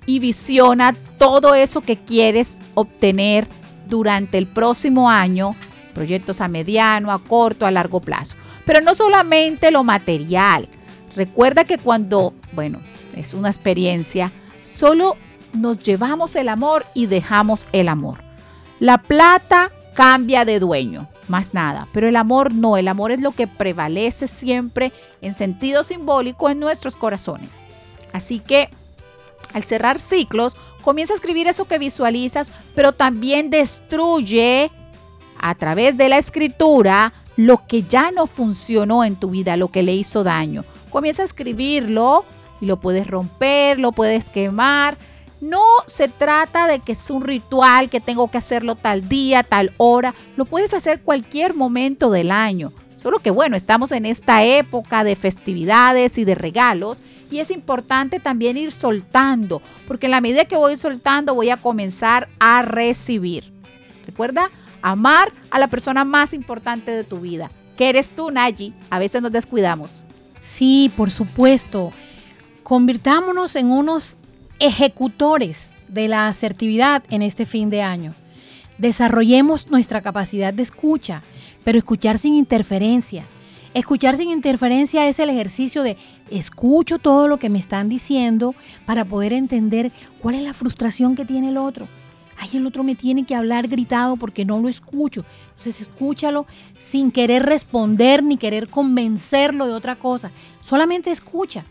y 0.06 0.18
visiona 0.18 0.94
todo 1.18 1.54
eso 1.54 1.80
que 1.80 1.96
quieres 1.96 2.58
obtener 2.74 3.46
durante 3.88 4.38
el 4.38 4.46
próximo 4.46 5.08
año, 5.08 5.56
proyectos 5.94 6.40
a 6.40 6.48
mediano, 6.48 7.10
a 7.10 7.18
corto, 7.18 7.66
a 7.66 7.70
largo 7.70 8.00
plazo. 8.00 8.36
Pero 8.66 8.80
no 8.80 8.94
solamente 8.94 9.70
lo 9.70 9.84
material. 9.84 10.68
Recuerda 11.16 11.64
que 11.64 11.78
cuando, 11.78 12.34
bueno, 12.52 12.80
es 13.16 13.34
una 13.34 13.48
experiencia, 13.48 14.32
solo 14.64 15.16
nos 15.52 15.78
llevamos 15.78 16.34
el 16.36 16.48
amor 16.48 16.86
y 16.94 17.06
dejamos 17.06 17.66
el 17.72 17.88
amor. 17.88 18.18
La 18.78 18.98
plata 18.98 19.70
cambia 19.94 20.44
de 20.44 20.58
dueño, 20.58 21.08
más 21.28 21.54
nada, 21.54 21.88
pero 21.92 22.08
el 22.08 22.16
amor 22.16 22.52
no, 22.52 22.76
el 22.76 22.88
amor 22.88 23.12
es 23.12 23.20
lo 23.20 23.32
que 23.32 23.46
prevalece 23.46 24.28
siempre 24.28 24.92
en 25.20 25.34
sentido 25.34 25.84
simbólico 25.84 26.50
en 26.50 26.60
nuestros 26.60 26.96
corazones. 26.96 27.58
Así 28.12 28.40
que 28.40 28.68
al 29.52 29.64
cerrar 29.64 30.00
ciclos, 30.00 30.56
comienza 30.82 31.12
a 31.12 31.16
escribir 31.16 31.48
eso 31.48 31.66
que 31.66 31.78
visualizas, 31.78 32.52
pero 32.74 32.92
también 32.92 33.50
destruye 33.50 34.70
a 35.38 35.54
través 35.54 35.96
de 35.96 36.08
la 36.08 36.18
escritura 36.18 37.12
lo 37.36 37.66
que 37.66 37.82
ya 37.82 38.10
no 38.10 38.26
funcionó 38.26 39.04
en 39.04 39.16
tu 39.16 39.30
vida, 39.30 39.56
lo 39.56 39.68
que 39.68 39.82
le 39.82 39.94
hizo 39.94 40.22
daño. 40.24 40.64
Comienza 40.90 41.22
a 41.22 41.26
escribirlo 41.26 42.24
y 42.60 42.66
lo 42.66 42.78
puedes 42.78 43.06
romper, 43.06 43.78
lo 43.78 43.92
puedes 43.92 44.30
quemar. 44.30 44.96
No 45.42 45.60
se 45.86 46.06
trata 46.06 46.68
de 46.68 46.78
que 46.78 46.92
es 46.92 47.10
un 47.10 47.20
ritual 47.20 47.90
que 47.90 48.00
tengo 48.00 48.30
que 48.30 48.38
hacerlo 48.38 48.76
tal 48.76 49.08
día, 49.08 49.42
tal 49.42 49.72
hora. 49.76 50.14
Lo 50.36 50.44
puedes 50.44 50.72
hacer 50.72 51.02
cualquier 51.02 51.54
momento 51.54 52.12
del 52.12 52.30
año. 52.30 52.72
Solo 52.94 53.18
que 53.18 53.32
bueno, 53.32 53.56
estamos 53.56 53.90
en 53.90 54.06
esta 54.06 54.44
época 54.44 55.02
de 55.02 55.16
festividades 55.16 56.16
y 56.16 56.24
de 56.24 56.36
regalos 56.36 57.02
y 57.28 57.40
es 57.40 57.50
importante 57.50 58.20
también 58.20 58.56
ir 58.56 58.70
soltando, 58.70 59.60
porque 59.88 60.06
en 60.06 60.12
la 60.12 60.20
medida 60.20 60.44
que 60.44 60.54
voy 60.54 60.76
soltando 60.76 61.34
voy 61.34 61.50
a 61.50 61.56
comenzar 61.56 62.28
a 62.38 62.62
recibir. 62.62 63.52
Recuerda, 64.06 64.48
amar 64.80 65.32
a 65.50 65.58
la 65.58 65.66
persona 65.66 66.04
más 66.04 66.34
importante 66.34 66.92
de 66.92 67.02
tu 67.02 67.18
vida, 67.18 67.50
que 67.76 67.88
eres 67.88 68.10
tú, 68.10 68.30
Nayi. 68.30 68.74
A 68.90 69.00
veces 69.00 69.20
nos 69.20 69.32
descuidamos. 69.32 70.04
Sí, 70.40 70.92
por 70.96 71.10
supuesto. 71.10 71.90
Convirtámonos 72.62 73.56
en 73.56 73.72
unos 73.72 74.18
ejecutores 74.62 75.70
de 75.88 76.08
la 76.08 76.28
asertividad 76.28 77.02
en 77.10 77.22
este 77.22 77.46
fin 77.46 77.68
de 77.68 77.82
año. 77.82 78.14
Desarrollemos 78.78 79.68
nuestra 79.70 80.00
capacidad 80.00 80.54
de 80.54 80.62
escucha 80.62 81.22
pero 81.64 81.78
escuchar 81.78 82.18
sin 82.18 82.34
interferencia. 82.34 83.24
Escuchar 83.74 84.16
sin 84.16 84.30
interferencia 84.30 85.08
es 85.08 85.18
el 85.18 85.30
ejercicio 85.30 85.82
de 85.82 85.96
escucho 86.30 86.98
todo 86.98 87.26
lo 87.26 87.38
que 87.38 87.48
me 87.48 87.58
están 87.58 87.88
diciendo 87.88 88.54
para 88.84 89.04
poder 89.04 89.32
entender 89.32 89.90
cuál 90.20 90.34
es 90.34 90.42
la 90.42 90.52
frustración 90.52 91.16
que 91.16 91.24
tiene 91.24 91.48
el 91.48 91.56
otro. 91.56 91.88
Ay, 92.38 92.50
el 92.54 92.66
otro 92.66 92.82
me 92.82 92.94
tiene 92.94 93.24
que 93.24 93.34
hablar 93.34 93.68
gritado 93.68 94.16
porque 94.16 94.44
no 94.44 94.60
lo 94.60 94.68
escucho. 94.68 95.24
Entonces 95.50 95.82
escúchalo 95.82 96.46
sin 96.78 97.10
querer 97.10 97.44
responder 97.44 98.22
ni 98.22 98.36
querer 98.36 98.68
convencerlo 98.68 99.66
de 99.66 99.72
otra 99.72 99.96
cosa. 99.96 100.30
Solamente 100.60 101.10
escucha. 101.10 101.64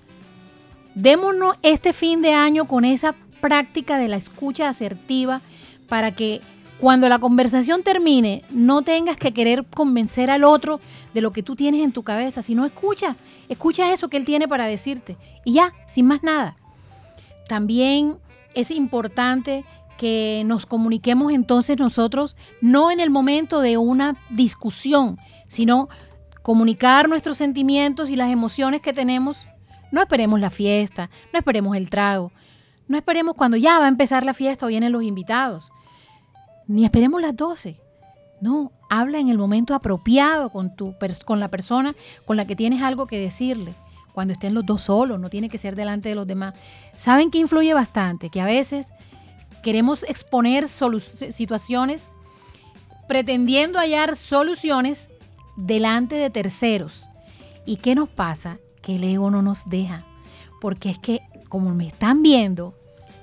Démonos 0.95 1.55
este 1.61 1.93
fin 1.93 2.21
de 2.21 2.33
año 2.33 2.65
con 2.65 2.85
esa 2.85 3.15
práctica 3.39 3.97
de 3.97 4.07
la 4.07 4.17
escucha 4.17 4.69
asertiva 4.69 5.41
para 5.87 6.11
que 6.11 6.41
cuando 6.79 7.09
la 7.09 7.19
conversación 7.19 7.83
termine 7.83 8.43
no 8.49 8.81
tengas 8.81 9.15
que 9.15 9.33
querer 9.33 9.63
convencer 9.65 10.31
al 10.31 10.43
otro 10.43 10.79
de 11.13 11.21
lo 11.21 11.31
que 11.31 11.43
tú 11.43 11.55
tienes 11.55 11.83
en 11.83 11.91
tu 11.91 12.03
cabeza, 12.03 12.41
sino 12.41 12.65
escucha, 12.65 13.15
escucha 13.49 13.93
eso 13.93 14.09
que 14.09 14.17
él 14.17 14.25
tiene 14.25 14.47
para 14.47 14.65
decirte 14.65 15.17
y 15.45 15.53
ya, 15.53 15.73
sin 15.85 16.07
más 16.07 16.23
nada. 16.23 16.55
También 17.47 18.17
es 18.55 18.71
importante 18.71 19.63
que 19.97 20.41
nos 20.45 20.65
comuniquemos 20.65 21.31
entonces 21.31 21.77
nosotros, 21.77 22.35
no 22.61 22.89
en 22.89 22.99
el 22.99 23.11
momento 23.11 23.61
de 23.61 23.77
una 23.77 24.15
discusión, 24.31 25.19
sino 25.47 25.87
comunicar 26.41 27.07
nuestros 27.07 27.37
sentimientos 27.37 28.09
y 28.09 28.15
las 28.15 28.31
emociones 28.31 28.81
que 28.81 28.93
tenemos. 28.93 29.45
No 29.91 30.01
esperemos 30.01 30.39
la 30.39 30.49
fiesta, 30.49 31.09
no 31.33 31.39
esperemos 31.39 31.75
el 31.75 31.89
trago, 31.89 32.31
no 32.87 32.97
esperemos 32.97 33.35
cuando 33.35 33.57
ya 33.57 33.79
va 33.79 33.85
a 33.85 33.89
empezar 33.89 34.25
la 34.25 34.33
fiesta 34.33 34.65
o 34.65 34.69
vienen 34.69 34.91
los 34.91 35.03
invitados, 35.03 35.71
ni 36.67 36.85
esperemos 36.85 37.21
las 37.21 37.35
12. 37.35 37.79
No, 38.41 38.71
habla 38.89 39.19
en 39.19 39.29
el 39.29 39.37
momento 39.37 39.75
apropiado 39.75 40.49
con, 40.49 40.75
tu, 40.75 40.95
con 41.25 41.39
la 41.39 41.49
persona 41.49 41.95
con 42.25 42.37
la 42.37 42.47
que 42.47 42.55
tienes 42.55 42.81
algo 42.81 43.07
que 43.07 43.19
decirle. 43.19 43.73
Cuando 44.13 44.33
estén 44.33 44.53
los 44.53 44.65
dos 44.65 44.81
solos, 44.81 45.19
no 45.19 45.29
tiene 45.29 45.47
que 45.47 45.57
ser 45.57 45.75
delante 45.75 46.09
de 46.09 46.15
los 46.15 46.27
demás. 46.27 46.53
¿Saben 46.97 47.31
que 47.31 47.37
influye 47.37 47.73
bastante? 47.73 48.29
Que 48.29 48.41
a 48.41 48.45
veces 48.45 48.93
queremos 49.63 50.03
exponer 50.03 50.67
situaciones 50.67 52.03
pretendiendo 53.07 53.79
hallar 53.79 54.15
soluciones 54.15 55.09
delante 55.55 56.15
de 56.15 56.29
terceros. 56.29 57.07
¿Y 57.65 57.77
qué 57.77 57.95
nos 57.95 58.09
pasa? 58.09 58.57
Que 58.81 58.95
el 58.95 59.03
ego 59.03 59.29
no 59.31 59.41
nos 59.41 59.65
deja. 59.65 60.03
Porque 60.59 60.89
es 60.89 60.99
que 60.99 61.21
como 61.49 61.73
me 61.75 61.87
están 61.87 62.23
viendo, 62.23 62.73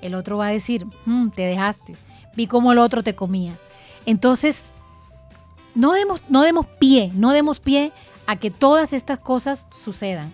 el 0.01 0.13
otro 0.13 0.37
va 0.37 0.47
a 0.47 0.51
decir, 0.51 0.85
mm, 1.05 1.29
te 1.29 1.43
dejaste, 1.43 1.95
vi 2.35 2.47
cómo 2.47 2.71
el 2.71 2.77
otro 2.77 3.03
te 3.03 3.15
comía. 3.15 3.57
Entonces, 4.05 4.73
no 5.75 5.93
demos, 5.93 6.21
no 6.29 6.43
demos 6.43 6.65
pie, 6.65 7.11
no 7.15 7.31
demos 7.31 7.59
pie 7.59 7.91
a 8.27 8.35
que 8.35 8.51
todas 8.51 8.93
estas 8.93 9.19
cosas 9.19 9.67
sucedan. 9.71 10.31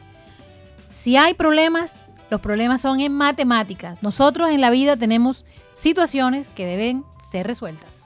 Si 0.90 1.18
hay 1.18 1.34
problemas, 1.34 1.96
los 2.30 2.42
problemas 2.42 2.82
son 2.82 3.00
en 3.00 3.14
matemáticas. 3.14 4.04
Nosotros 4.04 4.50
en 4.50 4.62
la 4.62 4.70
vida 4.70 4.98
tenemos 4.98 5.46
situaciones 5.74 6.50
que 6.50 6.66
deben 6.66 7.04
ser 7.32 7.48
resueltas. 7.48 8.04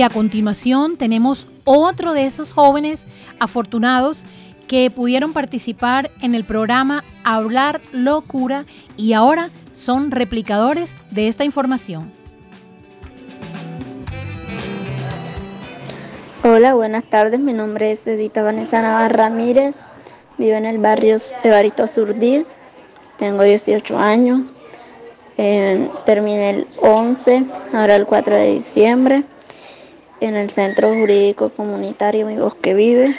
Y 0.00 0.02
a 0.02 0.08
continuación 0.08 0.96
tenemos 0.96 1.46
otro 1.64 2.14
de 2.14 2.24
esos 2.24 2.54
jóvenes 2.54 3.04
afortunados 3.38 4.22
que 4.66 4.90
pudieron 4.90 5.34
participar 5.34 6.10
en 6.22 6.34
el 6.34 6.44
programa 6.44 7.04
Hablar 7.22 7.82
Locura 7.92 8.64
y 8.96 9.12
ahora 9.12 9.50
son 9.72 10.10
replicadores 10.10 10.96
de 11.10 11.28
esta 11.28 11.44
información. 11.44 12.10
Hola, 16.44 16.72
buenas 16.72 17.04
tardes. 17.04 17.38
Mi 17.38 17.52
nombre 17.52 17.92
es 17.92 18.06
Edita 18.06 18.42
Vanessa 18.42 18.80
Navarra 18.80 19.24
Ramírez. 19.24 19.74
Vivo 20.38 20.56
en 20.56 20.64
el 20.64 20.78
barrio 20.78 21.18
Evarito 21.44 21.86
Surdís. 21.86 22.46
Tengo 23.18 23.42
18 23.42 23.98
años. 23.98 24.54
Eh, 25.36 25.90
terminé 26.06 26.48
el 26.48 26.68
11, 26.80 27.44
ahora 27.74 27.96
el 27.96 28.06
4 28.06 28.34
de 28.34 28.46
diciembre 28.52 29.24
en 30.20 30.36
el 30.36 30.50
Centro 30.50 30.88
Jurídico 30.88 31.48
Comunitario 31.50 32.26
Mi 32.26 32.36
Bosque 32.36 32.74
Vive. 32.74 33.16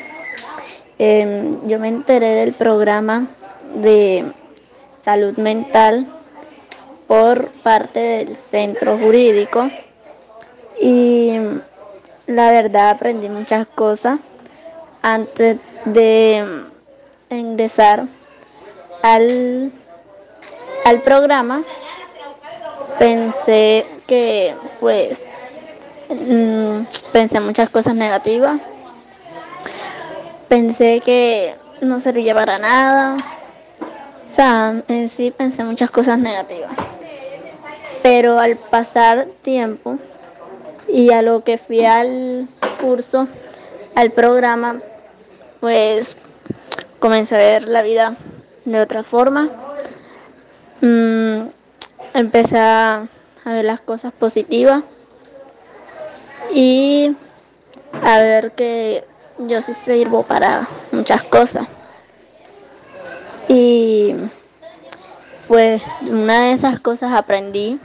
Em, 0.99 1.67
yo 1.67 1.79
me 1.79 1.87
enteré 1.87 2.35
del 2.35 2.53
programa 2.53 3.27
de 3.73 4.31
salud 5.03 5.35
mental 5.37 6.07
por 7.07 7.49
parte 7.63 7.99
del 7.99 8.35
centro 8.35 8.97
jurídico 8.97 9.69
y 10.79 11.33
la 12.27 12.51
verdad 12.51 12.89
aprendí 12.89 13.29
muchas 13.29 13.65
cosas 13.67 14.19
antes 15.01 15.57
de 15.85 16.45
ingresar 17.29 18.05
al, 19.01 19.71
al 20.85 21.01
programa. 21.01 21.63
Pensé 22.99 23.87
que 24.05 24.53
pues 24.79 25.25
Mm, 26.11 26.87
pensé 27.13 27.39
muchas 27.39 27.69
cosas 27.69 27.95
negativas. 27.95 28.59
Pensé 30.49 30.99
que 30.99 31.55
no 31.79 32.01
servía 32.01 32.33
para 32.33 32.59
nada. 32.59 33.15
O 34.27 34.33
sea, 34.33 34.83
en 34.89 35.07
sí 35.07 35.31
pensé 35.31 35.63
muchas 35.63 35.89
cosas 35.89 36.19
negativas. 36.19 36.71
Pero 38.03 38.39
al 38.39 38.57
pasar 38.57 39.27
tiempo 39.41 39.99
y 40.89 41.13
a 41.13 41.21
lo 41.21 41.45
que 41.45 41.57
fui 41.57 41.85
al 41.85 42.49
curso, 42.81 43.29
al 43.95 44.11
programa, 44.11 44.81
pues 45.61 46.17
comencé 46.99 47.35
a 47.35 47.39
ver 47.39 47.69
la 47.69 47.83
vida 47.83 48.17
de 48.65 48.81
otra 48.81 49.03
forma. 49.03 49.49
Mm, 50.81 51.43
empecé 52.13 52.57
a 52.59 53.07
ver 53.45 53.63
las 53.63 53.79
cosas 53.79 54.11
positivas 54.11 54.83
y 56.53 57.15
a 58.03 58.21
ver 58.21 58.51
que 58.53 59.03
yo 59.37 59.61
sí 59.61 59.73
sirvo 59.73 60.23
para 60.23 60.67
muchas 60.91 61.23
cosas. 61.23 61.67
Y 63.47 64.15
pues 65.47 65.81
una 66.09 66.45
de 66.45 66.53
esas 66.53 66.79
cosas 66.79 67.11
aprendí 67.11 67.79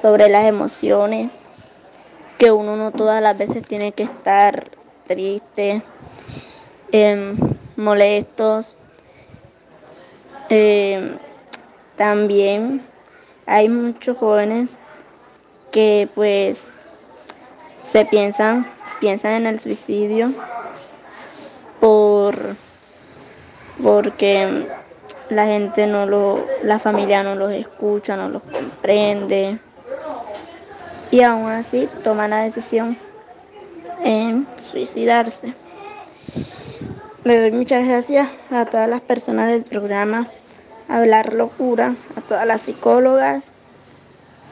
sobre 0.00 0.28
las 0.28 0.44
emociones, 0.44 1.38
que 2.38 2.52
uno 2.52 2.76
no 2.76 2.90
todas 2.90 3.22
las 3.22 3.36
veces 3.36 3.66
tiene 3.66 3.92
que 3.92 4.02
estar 4.02 4.70
triste, 5.06 5.82
em, 6.92 7.36
molestos. 7.76 8.76
Em, 10.48 11.16
también 11.96 12.82
hay 13.46 13.68
muchos 13.68 14.16
jóvenes 14.16 14.76
que 15.70 16.08
pues 16.14 16.72
se 17.90 18.04
piensan, 18.04 18.66
piensan 19.00 19.32
en 19.32 19.46
el 19.46 19.58
suicidio 19.58 20.32
por 21.80 22.56
porque 23.82 24.66
la 25.30 25.46
gente 25.46 25.86
no 25.86 26.06
lo, 26.06 26.46
la 26.62 26.78
familia 26.78 27.22
no 27.22 27.34
los 27.34 27.52
escucha, 27.52 28.16
no 28.16 28.28
los 28.28 28.42
comprende 28.42 29.58
y 31.10 31.22
aún 31.22 31.50
así 31.50 31.88
toman 32.04 32.30
la 32.30 32.42
decisión 32.42 32.96
en 34.04 34.46
suicidarse. 34.56 35.54
Le 37.24 37.40
doy 37.40 37.52
muchas 37.52 37.86
gracias 37.86 38.28
a 38.50 38.66
todas 38.66 38.88
las 38.88 39.00
personas 39.00 39.50
del 39.50 39.64
programa 39.64 40.28
Hablar 40.88 41.34
Locura, 41.34 41.94
a 42.16 42.20
todas 42.20 42.46
las 42.46 42.62
psicólogas 42.62 43.50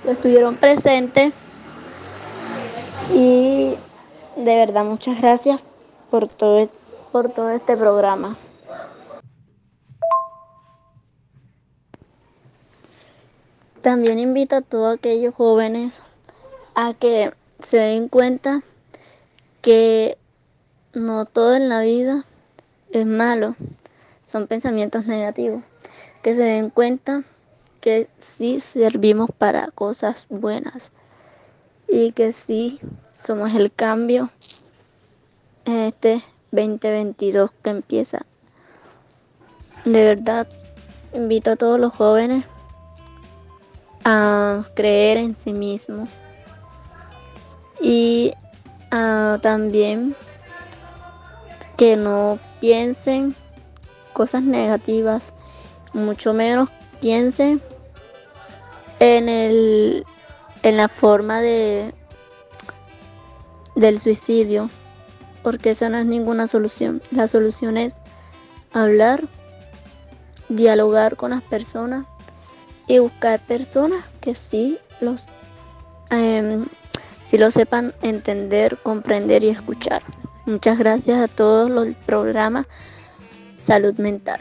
que 0.02 0.12
estuvieron 0.12 0.56
presentes 0.56 1.32
y 3.14 3.76
de 4.36 4.54
verdad 4.54 4.84
muchas 4.84 5.20
gracias 5.20 5.60
por 6.10 6.28
todo, 6.28 6.58
e-, 6.58 6.70
por 7.12 7.30
todo 7.30 7.50
este 7.50 7.76
programa. 7.76 8.36
También 13.82 14.18
invito 14.18 14.56
a 14.56 14.60
todos 14.60 14.96
aquellos 14.96 15.34
jóvenes 15.34 16.02
a 16.74 16.94
que 16.94 17.32
se 17.60 17.78
den 17.78 18.08
cuenta 18.08 18.62
que 19.62 20.18
no 20.92 21.24
todo 21.24 21.54
en 21.54 21.68
la 21.68 21.80
vida 21.80 22.24
es 22.90 23.06
malo, 23.06 23.54
son 24.24 24.46
pensamientos 24.46 25.06
negativos, 25.06 25.62
que 26.22 26.34
se 26.34 26.42
den 26.42 26.70
cuenta 26.70 27.24
que 27.80 28.08
sí 28.18 28.60
servimos 28.60 29.30
para 29.36 29.70
cosas 29.70 30.26
buenas 30.28 30.92
y 31.88 32.12
que 32.12 32.32
sí 32.32 32.78
somos 33.12 33.54
el 33.54 33.72
cambio 33.72 34.30
en 35.64 35.78
este 35.80 36.22
2022 36.50 37.50
que 37.62 37.70
empieza. 37.70 38.26
De 39.84 40.04
verdad, 40.04 40.48
invito 41.14 41.52
a 41.52 41.56
todos 41.56 41.80
los 41.80 41.94
jóvenes 41.94 42.44
a 44.04 44.64
creer 44.74 45.18
en 45.18 45.34
sí 45.34 45.52
mismos 45.52 46.08
y 47.80 48.32
a 48.90 49.38
también 49.42 50.14
que 51.76 51.96
no 51.96 52.38
piensen 52.60 53.34
cosas 54.12 54.42
negativas, 54.42 55.32
mucho 55.92 56.32
menos 56.32 56.68
piensen 57.00 57.62
en 58.98 59.28
el 59.28 60.04
en 60.62 60.76
la 60.76 60.88
forma 60.88 61.40
de 61.40 61.94
del 63.74 64.00
suicidio, 64.00 64.70
porque 65.42 65.70
esa 65.70 65.88
no 65.88 65.98
es 65.98 66.06
ninguna 66.06 66.48
solución. 66.48 67.00
La 67.10 67.28
solución 67.28 67.76
es 67.76 67.96
hablar, 68.72 69.24
dialogar 70.48 71.16
con 71.16 71.30
las 71.30 71.42
personas 71.42 72.06
y 72.88 72.98
buscar 72.98 73.40
personas 73.40 74.04
que 74.20 74.34
sí 74.34 74.78
los 75.00 75.24
eh, 76.10 76.64
sí 77.24 77.38
lo 77.38 77.50
sepan 77.50 77.94
entender, 78.02 78.78
comprender 78.82 79.44
y 79.44 79.50
escuchar. 79.50 80.02
Muchas 80.46 80.78
gracias 80.78 81.20
a 81.20 81.28
todos 81.28 81.70
los 81.70 81.88
programas 82.06 82.66
Salud 83.58 83.94
Mental. 83.98 84.40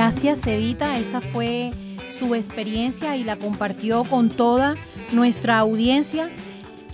Gracias 0.00 0.46
Edita, 0.46 0.96
esa 0.96 1.20
fue 1.20 1.72
su 2.18 2.34
experiencia 2.34 3.16
y 3.16 3.22
la 3.22 3.36
compartió 3.36 4.04
con 4.04 4.30
toda 4.30 4.76
nuestra 5.12 5.58
audiencia. 5.58 6.30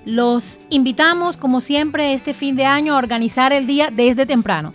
Los 0.04 0.58
invitamos, 0.70 1.36
como 1.36 1.60
siempre, 1.60 2.14
este 2.14 2.34
fin 2.34 2.56
de 2.56 2.64
año 2.64 2.94
a 2.94 2.98
organizar 2.98 3.52
el 3.52 3.68
día 3.68 3.90
desde 3.92 4.26
temprano. 4.26 4.72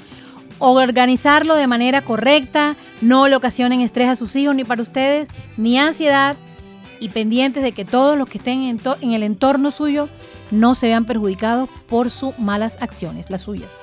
Organizarlo 0.60 1.56
de 1.56 1.68
manera 1.68 2.04
correcta, 2.04 2.78
no 3.02 3.28
le 3.28 3.36
ocasionen 3.36 3.82
estrés 3.82 4.08
a 4.08 4.16
sus 4.16 4.34
hijos 4.38 4.56
ni 4.56 4.64
para 4.64 4.82
ustedes, 4.82 5.28
ni 5.58 5.78
ansiedad, 5.78 6.38
y 7.02 7.10
pendientes 7.10 7.64
de 7.64 7.74
que 7.74 7.84
todos 7.84 8.18
los 8.18 8.30
que 8.30 8.38
estén 8.38 8.62
en, 8.62 8.80
en 9.02 9.12
el 9.12 9.24
entorno 9.24 9.72
suyo 9.72 10.08
no 10.52 10.76
se 10.76 10.88
vean 10.88 11.04
perjudicados 11.04 11.68
por 11.86 12.10
sus 12.12 12.40
malas 12.40 12.78
acciones, 12.80 13.30
las 13.30 13.42
suyas. 13.42 13.74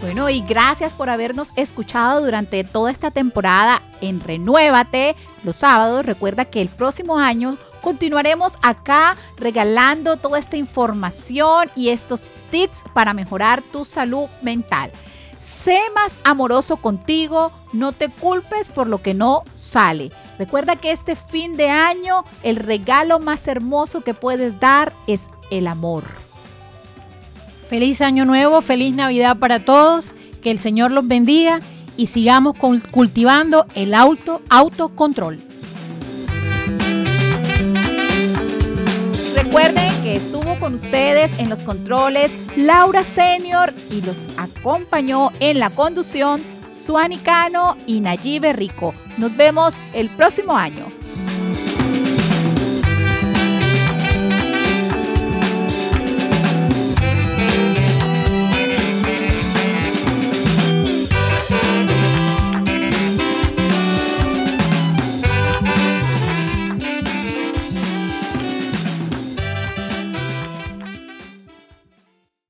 Bueno, 0.00 0.30
y 0.30 0.42
gracias 0.42 0.94
por 0.94 1.10
habernos 1.10 1.52
escuchado 1.56 2.20
durante 2.20 2.62
toda 2.62 2.92
esta 2.92 3.10
temporada 3.10 3.82
en 4.00 4.20
Renuévate 4.20 5.16
los 5.42 5.56
sábados. 5.56 6.06
Recuerda 6.06 6.44
que 6.44 6.60
el 6.60 6.68
próximo 6.68 7.18
año 7.18 7.58
continuaremos 7.82 8.58
acá 8.62 9.16
regalando 9.36 10.16
toda 10.16 10.38
esta 10.38 10.56
información 10.56 11.70
y 11.74 11.88
estos 11.88 12.30
tips 12.52 12.84
para 12.94 13.12
mejorar 13.12 13.60
tu 13.60 13.84
salud 13.84 14.28
mental. 14.40 14.92
Sé 15.38 15.80
más 15.94 16.16
amoroso 16.24 16.76
contigo, 16.76 17.50
no 17.72 17.92
te 17.92 18.08
culpes 18.08 18.70
por 18.70 18.86
lo 18.86 19.02
que 19.02 19.14
no 19.14 19.42
sale. 19.54 20.12
Recuerda 20.38 20.76
que 20.76 20.92
este 20.92 21.16
fin 21.16 21.56
de 21.56 21.70
año 21.70 22.24
el 22.44 22.56
regalo 22.56 23.18
más 23.18 23.48
hermoso 23.48 24.02
que 24.02 24.14
puedes 24.14 24.60
dar 24.60 24.92
es 25.08 25.28
el 25.50 25.66
amor. 25.66 26.04
Feliz 27.68 28.00
año 28.00 28.24
nuevo, 28.24 28.62
feliz 28.62 28.94
Navidad 28.94 29.36
para 29.36 29.60
todos, 29.60 30.14
que 30.42 30.50
el 30.50 30.58
Señor 30.58 30.90
los 30.90 31.06
bendiga 31.06 31.60
y 31.98 32.06
sigamos 32.06 32.56
cultivando 32.90 33.66
el 33.74 33.92
auto, 33.92 34.40
autocontrol. 34.48 35.38
Recuerden 39.34 40.02
que 40.02 40.16
estuvo 40.16 40.58
con 40.58 40.72
ustedes 40.72 41.38
en 41.38 41.50
los 41.50 41.62
controles 41.62 42.30
Laura 42.56 43.04
Senior 43.04 43.74
y 43.90 44.00
los 44.00 44.16
acompañó 44.38 45.30
en 45.38 45.58
la 45.58 45.68
conducción 45.68 46.42
Suani 46.70 47.18
Cano 47.18 47.76
y 47.86 48.00
Nayibe 48.00 48.54
Rico. 48.54 48.94
Nos 49.18 49.36
vemos 49.36 49.74
el 49.92 50.08
próximo 50.08 50.56
año. 50.56 50.97